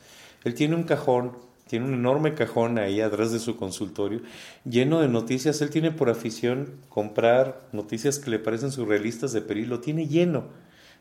Él 0.45 0.55
tiene 0.55 0.75
un 0.75 0.85
cajón 0.85 1.33
tiene 1.75 1.89
un 1.89 1.95
enorme 1.95 2.35
cajón 2.35 2.79
ahí 2.79 3.01
atrás 3.01 3.33
de 3.33 3.41
su 3.41 3.57
consultorio 3.57 4.21
lleno 4.65 5.01
de 5.01 5.09
noticias. 5.09 5.61
Él 5.61 5.71
tiene 5.71 5.91
por 5.91 6.09
afición 6.09 6.77
comprar 6.89 7.67
noticias 7.73 8.21
que 8.21 8.31
le 8.31 8.39
parecen 8.39 8.71
surrealistas 8.71 9.33
de 9.33 9.41
Perú 9.41 9.67
lo 9.67 9.81
tiene 9.81 10.07
lleno, 10.07 10.45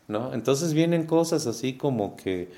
¿no? 0.07 0.33
Entonces 0.33 0.73
vienen 0.73 1.05
cosas 1.05 1.45
así 1.45 1.73
como 1.73 2.15
que 2.17 2.49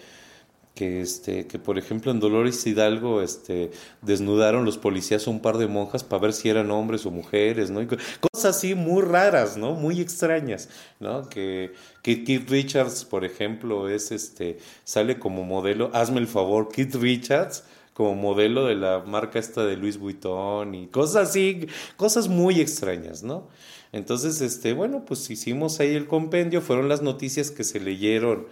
que 0.75 1.01
este 1.01 1.45
que 1.47 1.60
por 1.60 1.78
ejemplo 1.78 2.10
en 2.10 2.21
Dolores 2.21 2.65
Hidalgo 2.65 3.21
este 3.21 3.71
desnudaron 4.01 4.63
los 4.63 4.78
policías 4.78 5.28
a 5.28 5.30
un 5.30 5.41
par 5.41 5.58
de 5.58 5.67
monjas 5.67 6.04
para 6.04 6.21
ver 6.21 6.34
si 6.34 6.49
eran 6.49 6.69
hombres 6.69 7.06
o 7.06 7.12
mujeres 7.12 7.71
no 7.71 7.80
cosas 8.19 8.58
así 8.58 8.75
muy 8.75 9.01
raras 9.01 9.56
no 9.56 9.71
muy 9.71 10.01
extrañas 10.01 10.67
no 10.99 11.30
que 11.30 11.71
que 12.01 12.25
Keith 12.25 12.49
Richards 12.49 13.06
por 13.06 13.23
ejemplo 13.23 13.88
es 13.88 14.12
este 14.12 14.58
sale 14.84 15.17
como 15.17 15.45
modelo 15.45 15.91
hazme 15.93 16.19
el 16.19 16.28
favor 16.28 16.67
Keith 16.67 16.95
Richards 16.95 17.63
como 17.95 18.13
modelo 18.13 18.65
de 18.65 18.75
la 18.75 18.99
marca 18.99 19.39
esta 19.39 19.65
de 19.65 19.77
Luis 19.77 19.97
Vuitton 19.97 20.75
y 20.75 20.88
cosas 20.88 21.29
así, 21.29 21.65
cosas 21.95 22.27
muy 22.27 22.60
extrañas, 22.60 23.23
¿no? 23.23 23.47
Entonces, 23.93 24.41
este, 24.41 24.73
bueno, 24.73 25.05
pues 25.05 25.29
hicimos 25.29 25.79
ahí 25.79 25.95
el 25.95 26.05
compendio, 26.05 26.62
fueron 26.62 26.89
las 26.89 27.01
noticias 27.01 27.51
que 27.51 27.63
se 27.63 27.79
leyeron 27.79 28.47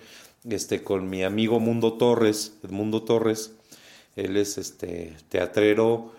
este, 0.49 0.81
con 0.81 1.09
mi 1.09 1.23
amigo 1.23 1.59
Mundo 1.59 1.93
Torres, 1.93 2.57
Edmundo 2.63 3.03
Torres, 3.03 3.53
él 4.15 4.37
es 4.37 4.57
este, 4.57 5.17
teatrero, 5.27 6.13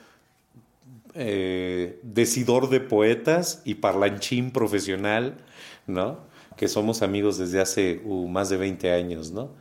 eh, 1.15 1.99
decidor 2.03 2.69
de 2.69 2.81
poetas 2.81 3.63
y 3.65 3.77
parlanchín 3.77 4.51
profesional, 4.51 5.39
¿no? 5.87 6.19
Que 6.59 6.69
somos 6.69 7.01
amigos 7.01 7.39
desde 7.39 7.63
hace 7.63 8.03
uh, 8.05 8.29
más 8.29 8.51
de 8.51 8.59
20 8.59 8.93
años, 8.93 9.31
¿no? 9.31 9.53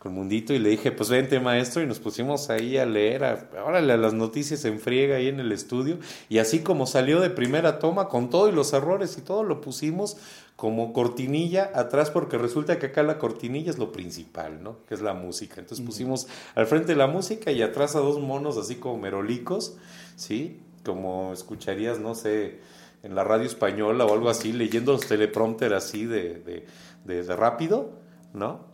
Con 0.00 0.14
Mundito 0.14 0.54
y 0.54 0.58
le 0.58 0.70
dije, 0.70 0.92
pues 0.92 1.10
vente 1.10 1.38
maestro 1.40 1.82
y 1.82 1.86
nos 1.86 2.00
pusimos 2.00 2.48
ahí 2.48 2.78
a 2.78 2.86
leer, 2.86 3.22
a, 3.22 3.50
órale, 3.62 3.92
a 3.92 3.98
las 3.98 4.14
noticias 4.14 4.64
en 4.64 4.80
friega 4.80 5.16
ahí 5.16 5.28
en 5.28 5.40
el 5.40 5.52
estudio 5.52 5.98
y 6.30 6.38
así 6.38 6.60
como 6.60 6.86
salió 6.86 7.20
de 7.20 7.28
primera 7.28 7.78
toma 7.78 8.08
con 8.08 8.30
todo 8.30 8.48
y 8.48 8.52
los 8.52 8.72
errores 8.72 9.18
y 9.18 9.20
todo 9.20 9.44
lo 9.44 9.60
pusimos 9.60 10.16
como 10.56 10.94
cortinilla 10.94 11.70
atrás 11.74 12.10
porque 12.10 12.38
resulta 12.38 12.78
que 12.78 12.86
acá 12.86 13.02
la 13.02 13.18
cortinilla 13.18 13.70
es 13.70 13.76
lo 13.76 13.92
principal, 13.92 14.62
¿no? 14.62 14.78
Que 14.86 14.94
es 14.94 15.02
la 15.02 15.12
música. 15.12 15.60
Entonces 15.60 15.84
pusimos 15.84 16.28
al 16.54 16.66
frente 16.66 16.96
la 16.96 17.06
música 17.06 17.52
y 17.52 17.60
atrás 17.60 17.94
a 17.94 17.98
dos 17.98 18.20
monos 18.20 18.56
así 18.56 18.76
como 18.76 18.96
merolicos, 18.96 19.76
¿sí? 20.16 20.62
Como 20.82 21.34
escucharías, 21.34 21.98
no 21.98 22.14
sé, 22.14 22.60
en 23.02 23.14
la 23.14 23.22
radio 23.22 23.44
española 23.44 24.06
o 24.06 24.14
algo 24.14 24.30
así, 24.30 24.54
leyendo 24.54 24.92
los 24.92 25.06
teleprompter 25.06 25.74
así 25.74 26.06
de, 26.06 26.64
de, 27.04 27.22
de 27.22 27.36
rápido, 27.36 27.92
¿no? 28.32 28.69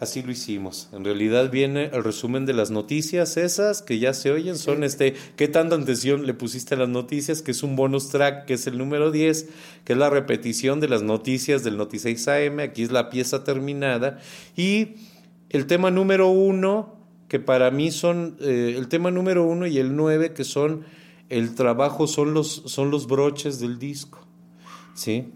Así 0.00 0.22
lo 0.22 0.32
hicimos. 0.32 0.88
En 0.94 1.04
realidad 1.04 1.50
viene 1.50 1.90
el 1.92 2.02
resumen 2.02 2.46
de 2.46 2.54
las 2.54 2.70
noticias 2.70 3.36
esas 3.36 3.82
que 3.82 3.98
ya 3.98 4.14
se 4.14 4.30
oyen. 4.30 4.56
Son 4.56 4.82
este, 4.82 5.14
¿qué 5.36 5.46
tanta 5.46 5.76
atención 5.76 6.24
le 6.24 6.32
pusiste 6.32 6.74
a 6.74 6.78
las 6.78 6.88
noticias? 6.88 7.42
Que 7.42 7.50
es 7.50 7.62
un 7.62 7.76
bonus 7.76 8.08
track, 8.08 8.46
que 8.46 8.54
es 8.54 8.66
el 8.66 8.78
número 8.78 9.10
10, 9.10 9.48
que 9.84 9.92
es 9.92 9.98
la 9.98 10.08
repetición 10.08 10.80
de 10.80 10.88
las 10.88 11.02
noticias 11.02 11.64
del 11.64 11.76
Noti 11.76 11.98
6 11.98 12.28
AM. 12.28 12.60
Aquí 12.60 12.82
es 12.82 12.90
la 12.90 13.10
pieza 13.10 13.44
terminada. 13.44 14.20
Y 14.56 14.94
el 15.50 15.66
tema 15.66 15.90
número 15.90 16.28
uno, 16.28 16.96
que 17.28 17.38
para 17.38 17.70
mí 17.70 17.90
son 17.90 18.38
eh, 18.40 18.76
el 18.78 18.88
tema 18.88 19.10
número 19.10 19.44
uno 19.44 19.66
y 19.66 19.76
el 19.76 19.96
nueve, 19.96 20.32
que 20.32 20.44
son 20.44 20.86
el 21.28 21.54
trabajo, 21.54 22.06
son 22.06 22.32
los, 22.32 22.62
son 22.64 22.90
los 22.90 23.06
broches 23.06 23.60
del 23.60 23.78
disco. 23.78 24.26
¿Sí? 24.94 25.34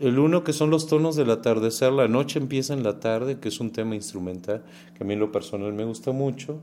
El 0.00 0.18
uno 0.18 0.44
que 0.44 0.54
son 0.54 0.70
los 0.70 0.86
tonos 0.86 1.14
del 1.14 1.30
atardecer, 1.30 1.92
la 1.92 2.08
noche 2.08 2.38
empieza 2.38 2.72
en 2.72 2.82
la 2.82 3.00
tarde, 3.00 3.38
que 3.38 3.48
es 3.48 3.60
un 3.60 3.70
tema 3.70 3.94
instrumental 3.94 4.64
que 4.96 5.04
a 5.04 5.06
mí 5.06 5.12
en 5.12 5.20
lo 5.20 5.30
personal 5.30 5.74
me 5.74 5.84
gusta 5.84 6.10
mucho, 6.10 6.58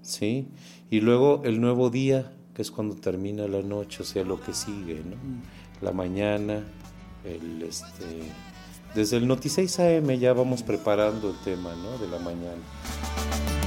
¿sí? 0.00 0.46
Y 0.88 1.00
luego 1.00 1.42
el 1.44 1.60
nuevo 1.60 1.90
día, 1.90 2.32
que 2.54 2.62
es 2.62 2.70
cuando 2.70 2.94
termina 2.94 3.48
la 3.48 3.62
noche, 3.62 4.04
o 4.04 4.06
sea, 4.06 4.22
lo 4.22 4.40
que 4.40 4.54
sigue, 4.54 5.02
¿no? 5.04 5.16
La 5.82 5.90
mañana, 5.90 6.62
el 7.24 7.62
este 7.62 8.04
desde 8.94 9.18
el 9.18 9.26
Noti 9.26 9.48
6 9.48 9.80
AM 9.80 10.10
ya 10.18 10.32
vamos 10.32 10.62
preparando 10.62 11.30
el 11.30 11.36
tema, 11.38 11.74
¿no? 11.74 11.98
De 11.98 12.08
la 12.08 12.18
mañana. 12.20 13.57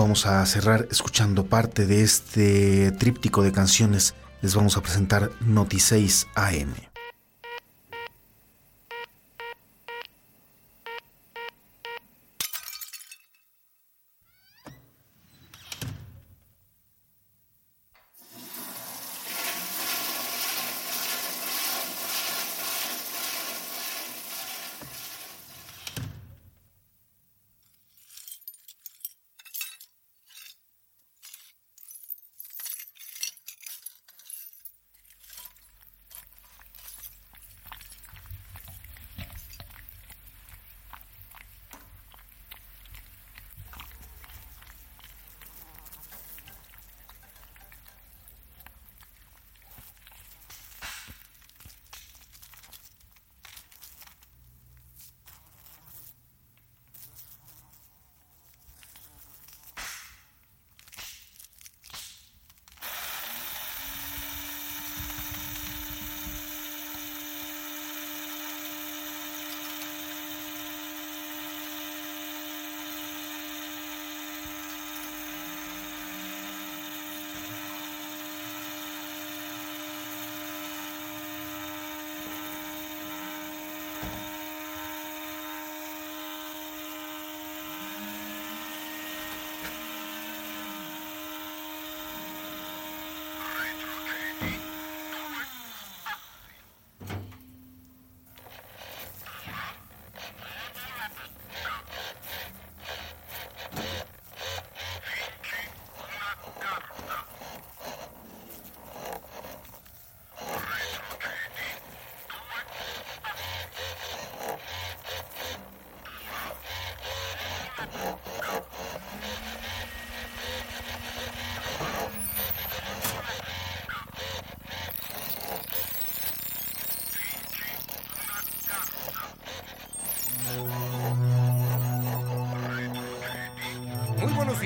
Vamos 0.00 0.24
a 0.24 0.46
cerrar 0.46 0.88
escuchando 0.90 1.44
parte 1.44 1.84
de 1.84 2.02
este 2.02 2.90
tríptico 2.92 3.42
de 3.42 3.52
canciones. 3.52 4.14
Les 4.40 4.54
vamos 4.54 4.78
a 4.78 4.80
presentar 4.80 5.30
Noti 5.42 5.78
6 5.78 6.26
AM. 6.36 6.89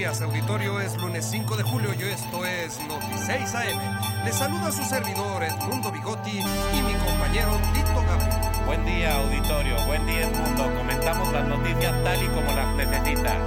Días, 0.05 0.21
auditorio. 0.21 0.81
Es 0.81 0.97
lunes 1.01 1.25
5 1.31 1.57
de 1.57 1.63
julio 1.63 1.95
y 1.99 2.03
esto 2.03 2.45
es 2.45 2.79
Noti 2.89 3.17
6 3.27 3.55
AM. 3.55 4.25
Les 4.27 4.35
saluda 4.35 4.71
su 4.71 4.85
servidor 4.85 5.43
Edmundo 5.43 5.91
Bigotti 5.91 6.41
y 6.41 6.83
mi 6.83 6.93
compañero 6.93 7.59
Tito 7.73 8.03
Gabriel. 8.07 8.67
Buen 8.67 8.85
día, 8.85 9.17
auditorio. 9.17 9.77
Buen 9.87 10.05
día, 10.07 10.29
Edmundo. 10.29 10.75
Comentamos 10.77 11.33
las 11.33 11.49
noticias 11.49 12.05
tal 12.05 12.23
y 12.23 12.27
como 12.27 12.53
las 12.53 12.77
necesitas. 12.77 13.39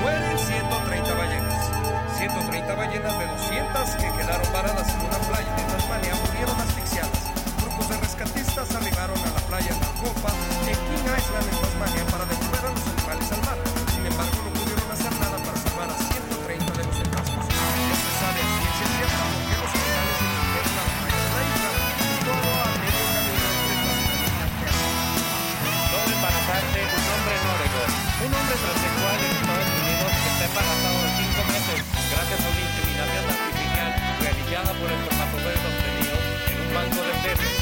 Mueren 0.00 0.38
130 0.38 1.14
ballenas. 1.14 1.70
130 2.18 2.74
ballenas 2.76 3.18
de 3.18 3.26
200 3.26 3.90
que 3.96 4.12
quedaron 4.14 4.52
varadas 4.52 4.94
en 4.94 5.00
una 5.00 5.18
playa 5.26 5.54
de 5.56 5.62
Tasmania 5.74 6.14
murieron 6.24 6.60
asfixiadas. 6.60 7.22
Grupos 7.62 7.88
de 7.88 7.96
rescatistas 7.96 8.74
arribaron 8.76 9.18
a 9.18 9.30
la 9.34 9.40
playa 9.48 9.74
Narcopa 9.80 10.30
en 10.70 10.78
King 10.86 11.06
Island 11.18 11.46
en 11.50 11.58
Tasmania 11.58 12.04
para 12.12 12.39
creada 34.62 34.78
por 34.80 34.90
el 34.90 34.98
Obtenido 35.68 36.16
en 36.48 36.68
un 36.68 36.74
banco 36.74 37.02
de 37.02 37.34
peces. 37.34 37.59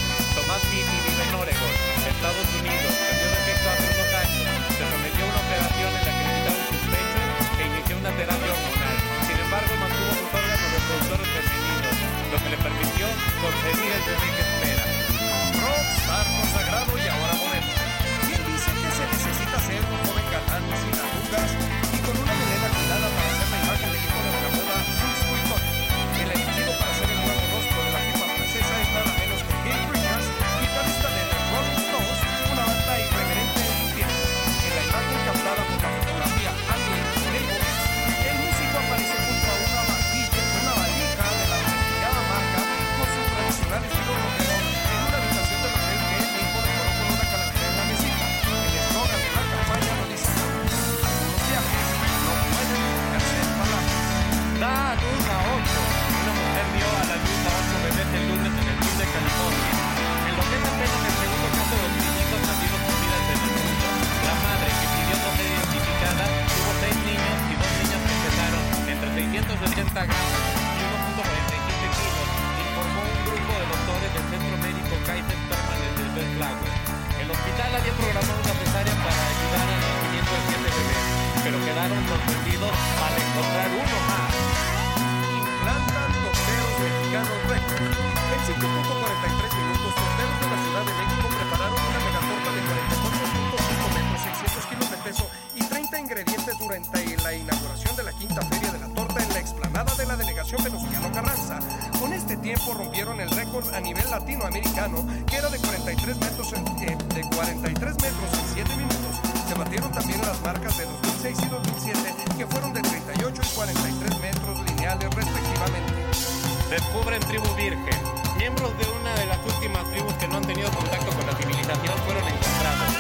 Descubren 116.68 117.20
tribu 117.24 117.48
virgen. 117.57 117.96
Miembros 118.37 118.76
de 118.76 118.85
una 119.00 119.14
de 119.16 119.24
las 119.24 119.40
últimas 119.40 119.88
tribus 119.88 120.12
que 120.20 120.28
no 120.28 120.37
han 120.37 120.44
tenido 120.44 120.68
contacto 120.70 121.09
con 121.16 121.24
la 121.24 121.33
civilización 121.33 121.96
fueron 122.04 122.20
encontrados. 122.28 122.92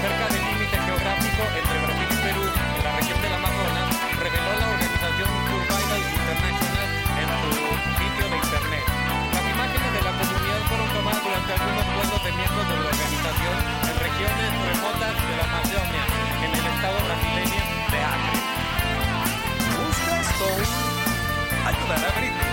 Cerca 0.00 0.24
del 0.32 0.40
límite 0.40 0.76
geográfico 0.80 1.42
entre 1.52 1.76
Brasil 1.84 2.08
y 2.08 2.18
Perú, 2.24 2.44
en 2.48 2.80
la 2.80 2.92
región 2.96 3.20
del 3.20 3.34
Amazonas, 3.36 3.88
reveló 4.24 4.50
la 4.56 4.68
organización 4.72 5.30
Survival 5.52 6.00
International 6.00 6.88
en 7.20 7.28
su 7.44 7.52
sitio 8.00 8.24
de 8.24 8.36
internet. 8.40 8.84
Las 8.88 9.44
imágenes 9.52 9.90
de 9.92 10.00
la 10.00 10.12
comunidad 10.16 10.60
fueron 10.64 10.88
tomadas 10.96 11.20
durante 11.20 11.50
algunos 11.60 11.86
vuelos 11.92 12.20
de 12.24 12.32
miembros 12.40 12.64
de 12.72 12.76
la 12.80 12.88
organización 12.88 13.56
en 13.84 13.96
regiones 14.00 14.48
remotas 14.64 15.12
de 15.12 15.34
la 15.36 15.44
Amazonia, 15.44 16.04
en 16.40 16.50
el 16.56 16.66
estado 16.72 16.98
brasileño 17.04 17.62
de 17.84 17.98
Acre. 18.00 18.38
Busca 19.76 20.14
Stone 20.24 20.90
ayudar 21.68 22.00
a 22.00 22.10
Britney. 22.16 22.49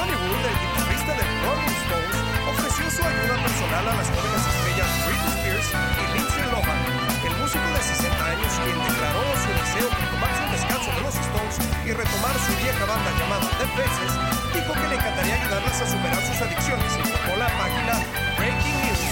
Ronnie 0.00 0.16
el 0.16 0.56
guitarrista 0.64 1.12
de 1.12 1.24
Rolling 1.44 1.76
Stones, 1.84 2.16
ofreció 2.48 2.88
su 2.88 3.04
ayuda 3.04 3.36
personal 3.36 3.84
a 3.84 3.94
las 4.00 4.08
jóvenes 4.08 4.42
estrellas 4.48 4.88
Britney 5.04 5.60
Spears 5.60 5.68
y 5.76 6.04
Lindsay 6.16 6.46
Lohan. 6.48 6.80
El 7.20 7.34
músico 7.36 7.68
de 7.68 7.82
60 7.84 8.16
años, 8.16 8.48
quien 8.64 8.80
declaró 8.80 9.20
su 9.44 9.50
deseo 9.60 9.88
por 9.92 10.06
tomarse 10.08 10.40
un 10.40 10.52
descanso 10.56 10.88
de 10.96 11.00
los 11.04 11.14
Stones 11.20 11.56
y 11.84 11.92
retomar 11.92 12.32
su 12.32 12.52
vieja 12.64 12.84
banda 12.88 13.10
llamada 13.20 13.44
The 13.60 13.68
Faces, 13.76 14.12
dijo 14.56 14.72
que 14.72 14.88
le 14.88 14.96
encantaría 14.96 15.34
ayudarlas 15.36 15.76
a 15.76 15.86
superar 15.92 16.22
sus 16.24 16.38
adicciones 16.48 16.90
y 16.96 17.02
formó 17.04 17.36
la 17.36 17.48
página 17.60 17.92
Breaking 18.40 18.76
News. 18.80 19.04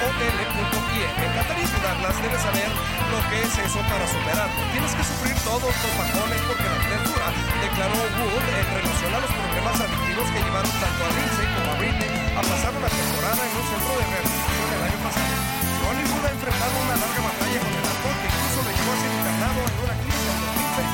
IOL.ie. 0.00 1.06
Me 1.20 1.26
encantaría 1.28 1.68
ayudarlas, 1.68 2.14
debes 2.24 2.40
saber 2.40 2.59
que 3.30 3.38
es 3.46 3.54
eso 3.62 3.78
para 3.86 4.02
superarlo. 4.10 4.60
Tienes 4.74 4.90
que 4.90 5.04
sufrir 5.06 5.34
todos 5.46 5.70
los 5.70 5.92
bajones 5.94 6.40
porque 6.50 6.66
la 6.66 6.78
vida 6.82 6.98
declaró 7.62 7.94
Wood 7.94 8.46
en 8.58 8.66
relación 8.74 9.10
a 9.14 9.20
los 9.22 9.30
problemas 9.30 9.76
adictivos 9.86 10.26
que 10.34 10.40
llevaron 10.42 10.74
tanto 10.82 11.00
a 11.06 11.10
Lindsay 11.14 11.46
como 11.54 11.70
a 11.70 11.76
Britney 11.78 12.10
a 12.10 12.42
pasar 12.42 12.74
una 12.74 12.90
temporada 12.90 13.40
en 13.46 13.52
un 13.54 13.66
centro 13.70 13.92
de 13.94 14.04
rehabilitación 14.10 14.68
el 14.74 14.82
año 14.82 14.98
pasado. 15.06 15.30
Ronnie 15.78 16.06
Wood 16.10 16.26
ha 16.26 16.32
enfrentado 16.34 16.74
una 16.74 16.96
larga 16.98 17.20
batalla 17.22 17.58
con 17.62 17.70
el 17.70 17.86
alcohol 17.86 18.16
que 18.18 18.28
incluso 18.34 18.58
le 18.66 18.72
llevó 18.74 18.90
a 18.90 18.98
ser 18.98 19.12
internado 19.14 19.58
en 19.62 19.74
una 19.78 19.94
clínica 19.94 20.30
en 20.34 20.40
2006. 20.50 20.90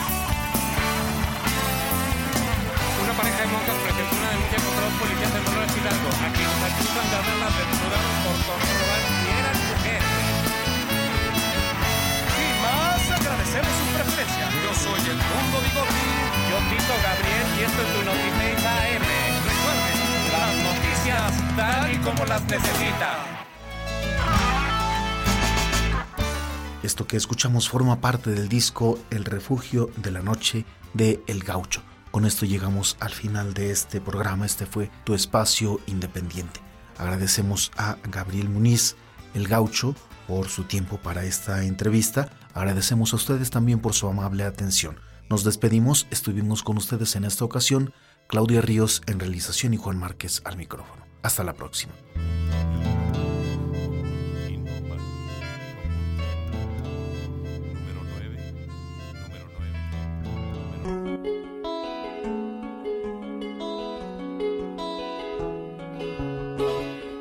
Una 3.00 3.14
pareja 3.16 3.40
de 3.40 3.48
monjas 3.48 3.78
presentó 3.80 4.12
una 4.12 4.28
denuncia 4.36 4.58
contra 4.60 4.82
los 4.84 4.96
policías 5.00 5.32
de 5.32 5.40
Dolores 5.40 5.72
Hidalgo, 5.72 6.08
a 6.12 6.28
quienes 6.36 6.60
acusan 6.68 7.06
de 7.08 7.16
haberlas 7.16 7.52
desnudado 7.56 8.08
por 8.28 8.36
comprobar 8.44 9.15
más 13.28 13.48
agradecemos 13.48 13.72
su 13.78 13.94
preferencia. 13.94 14.50
Yo 14.62 14.74
soy 14.74 15.00
el 15.00 15.16
Mundo 15.16 15.58
Bigote. 15.64 16.02
Yo 16.50 16.56
Tito 16.70 16.94
Gabriel 17.02 17.46
y 17.58 17.62
esto 17.62 17.82
es 17.82 17.88
tu 17.94 18.02
Noticias 18.04 18.66
AM. 18.66 19.06
Recuerden, 19.50 19.98
Las 20.32 20.54
noticias 20.68 21.56
tal 21.56 21.92
y 21.92 21.98
como 21.98 22.24
las 22.26 22.42
necesita. 22.44 23.10
Esto 26.82 27.06
que 27.06 27.16
escuchamos 27.16 27.68
forma 27.68 28.00
parte 28.00 28.30
del 28.30 28.48
disco 28.48 28.98
El 29.10 29.24
refugio 29.24 29.90
de 29.96 30.10
la 30.12 30.22
noche 30.22 30.64
de 30.94 31.22
El 31.26 31.42
Gaucho. 31.42 31.82
Con 32.12 32.26
esto 32.26 32.46
llegamos 32.46 32.96
al 33.00 33.12
final 33.12 33.54
de 33.54 33.70
este 33.72 34.00
programa. 34.00 34.46
Este 34.46 34.66
fue 34.66 34.90
tu 35.04 35.14
espacio 35.14 35.80
independiente. 35.86 36.60
Agradecemos 36.96 37.72
a 37.76 37.96
Gabriel 38.04 38.48
Muniz, 38.48 38.96
El 39.34 39.48
Gaucho, 39.48 39.94
por 40.26 40.48
su 40.48 40.64
tiempo 40.64 40.98
para 40.98 41.24
esta 41.24 41.64
entrevista. 41.64 42.30
Agradecemos 42.54 43.12
a 43.12 43.16
ustedes 43.16 43.50
también 43.50 43.80
por 43.80 43.94
su 43.94 44.08
amable 44.08 44.44
atención. 44.44 44.98
Nos 45.28 45.44
despedimos. 45.44 46.06
Estuvimos 46.10 46.62
con 46.62 46.76
ustedes 46.76 47.16
en 47.16 47.24
esta 47.24 47.44
ocasión. 47.44 47.92
Claudia 48.28 48.60
Ríos 48.60 49.02
en 49.06 49.18
realización 49.18 49.74
y 49.74 49.76
Juan 49.76 49.98
Márquez 49.98 50.42
al 50.44 50.56
micrófono. 50.56 51.04
Hasta 51.22 51.42
la 51.44 51.54
próxima. 51.54 51.92
Número 57.74 58.00
9. 58.04 58.54
Número 59.22 59.48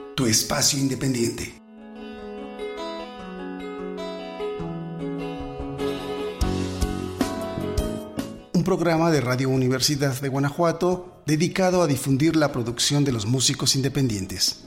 9. 0.08 0.15
Tu 0.15 0.26
espacio 0.28 0.80
independiente. 0.80 1.64
Programa 8.65 9.12
de 9.12 9.21
Radio 9.21 9.47
Universidad 9.47 10.19
de 10.19 10.28
Guanajuato 10.28 11.21
dedicado 11.25 11.82
a 11.82 11.88
difundir 11.88 12.36
la 12.36 12.51
producción 12.51 13.06
de 13.06 13.13
los 13.13 13.25
músicos 13.25 13.75
independientes. 13.75 14.65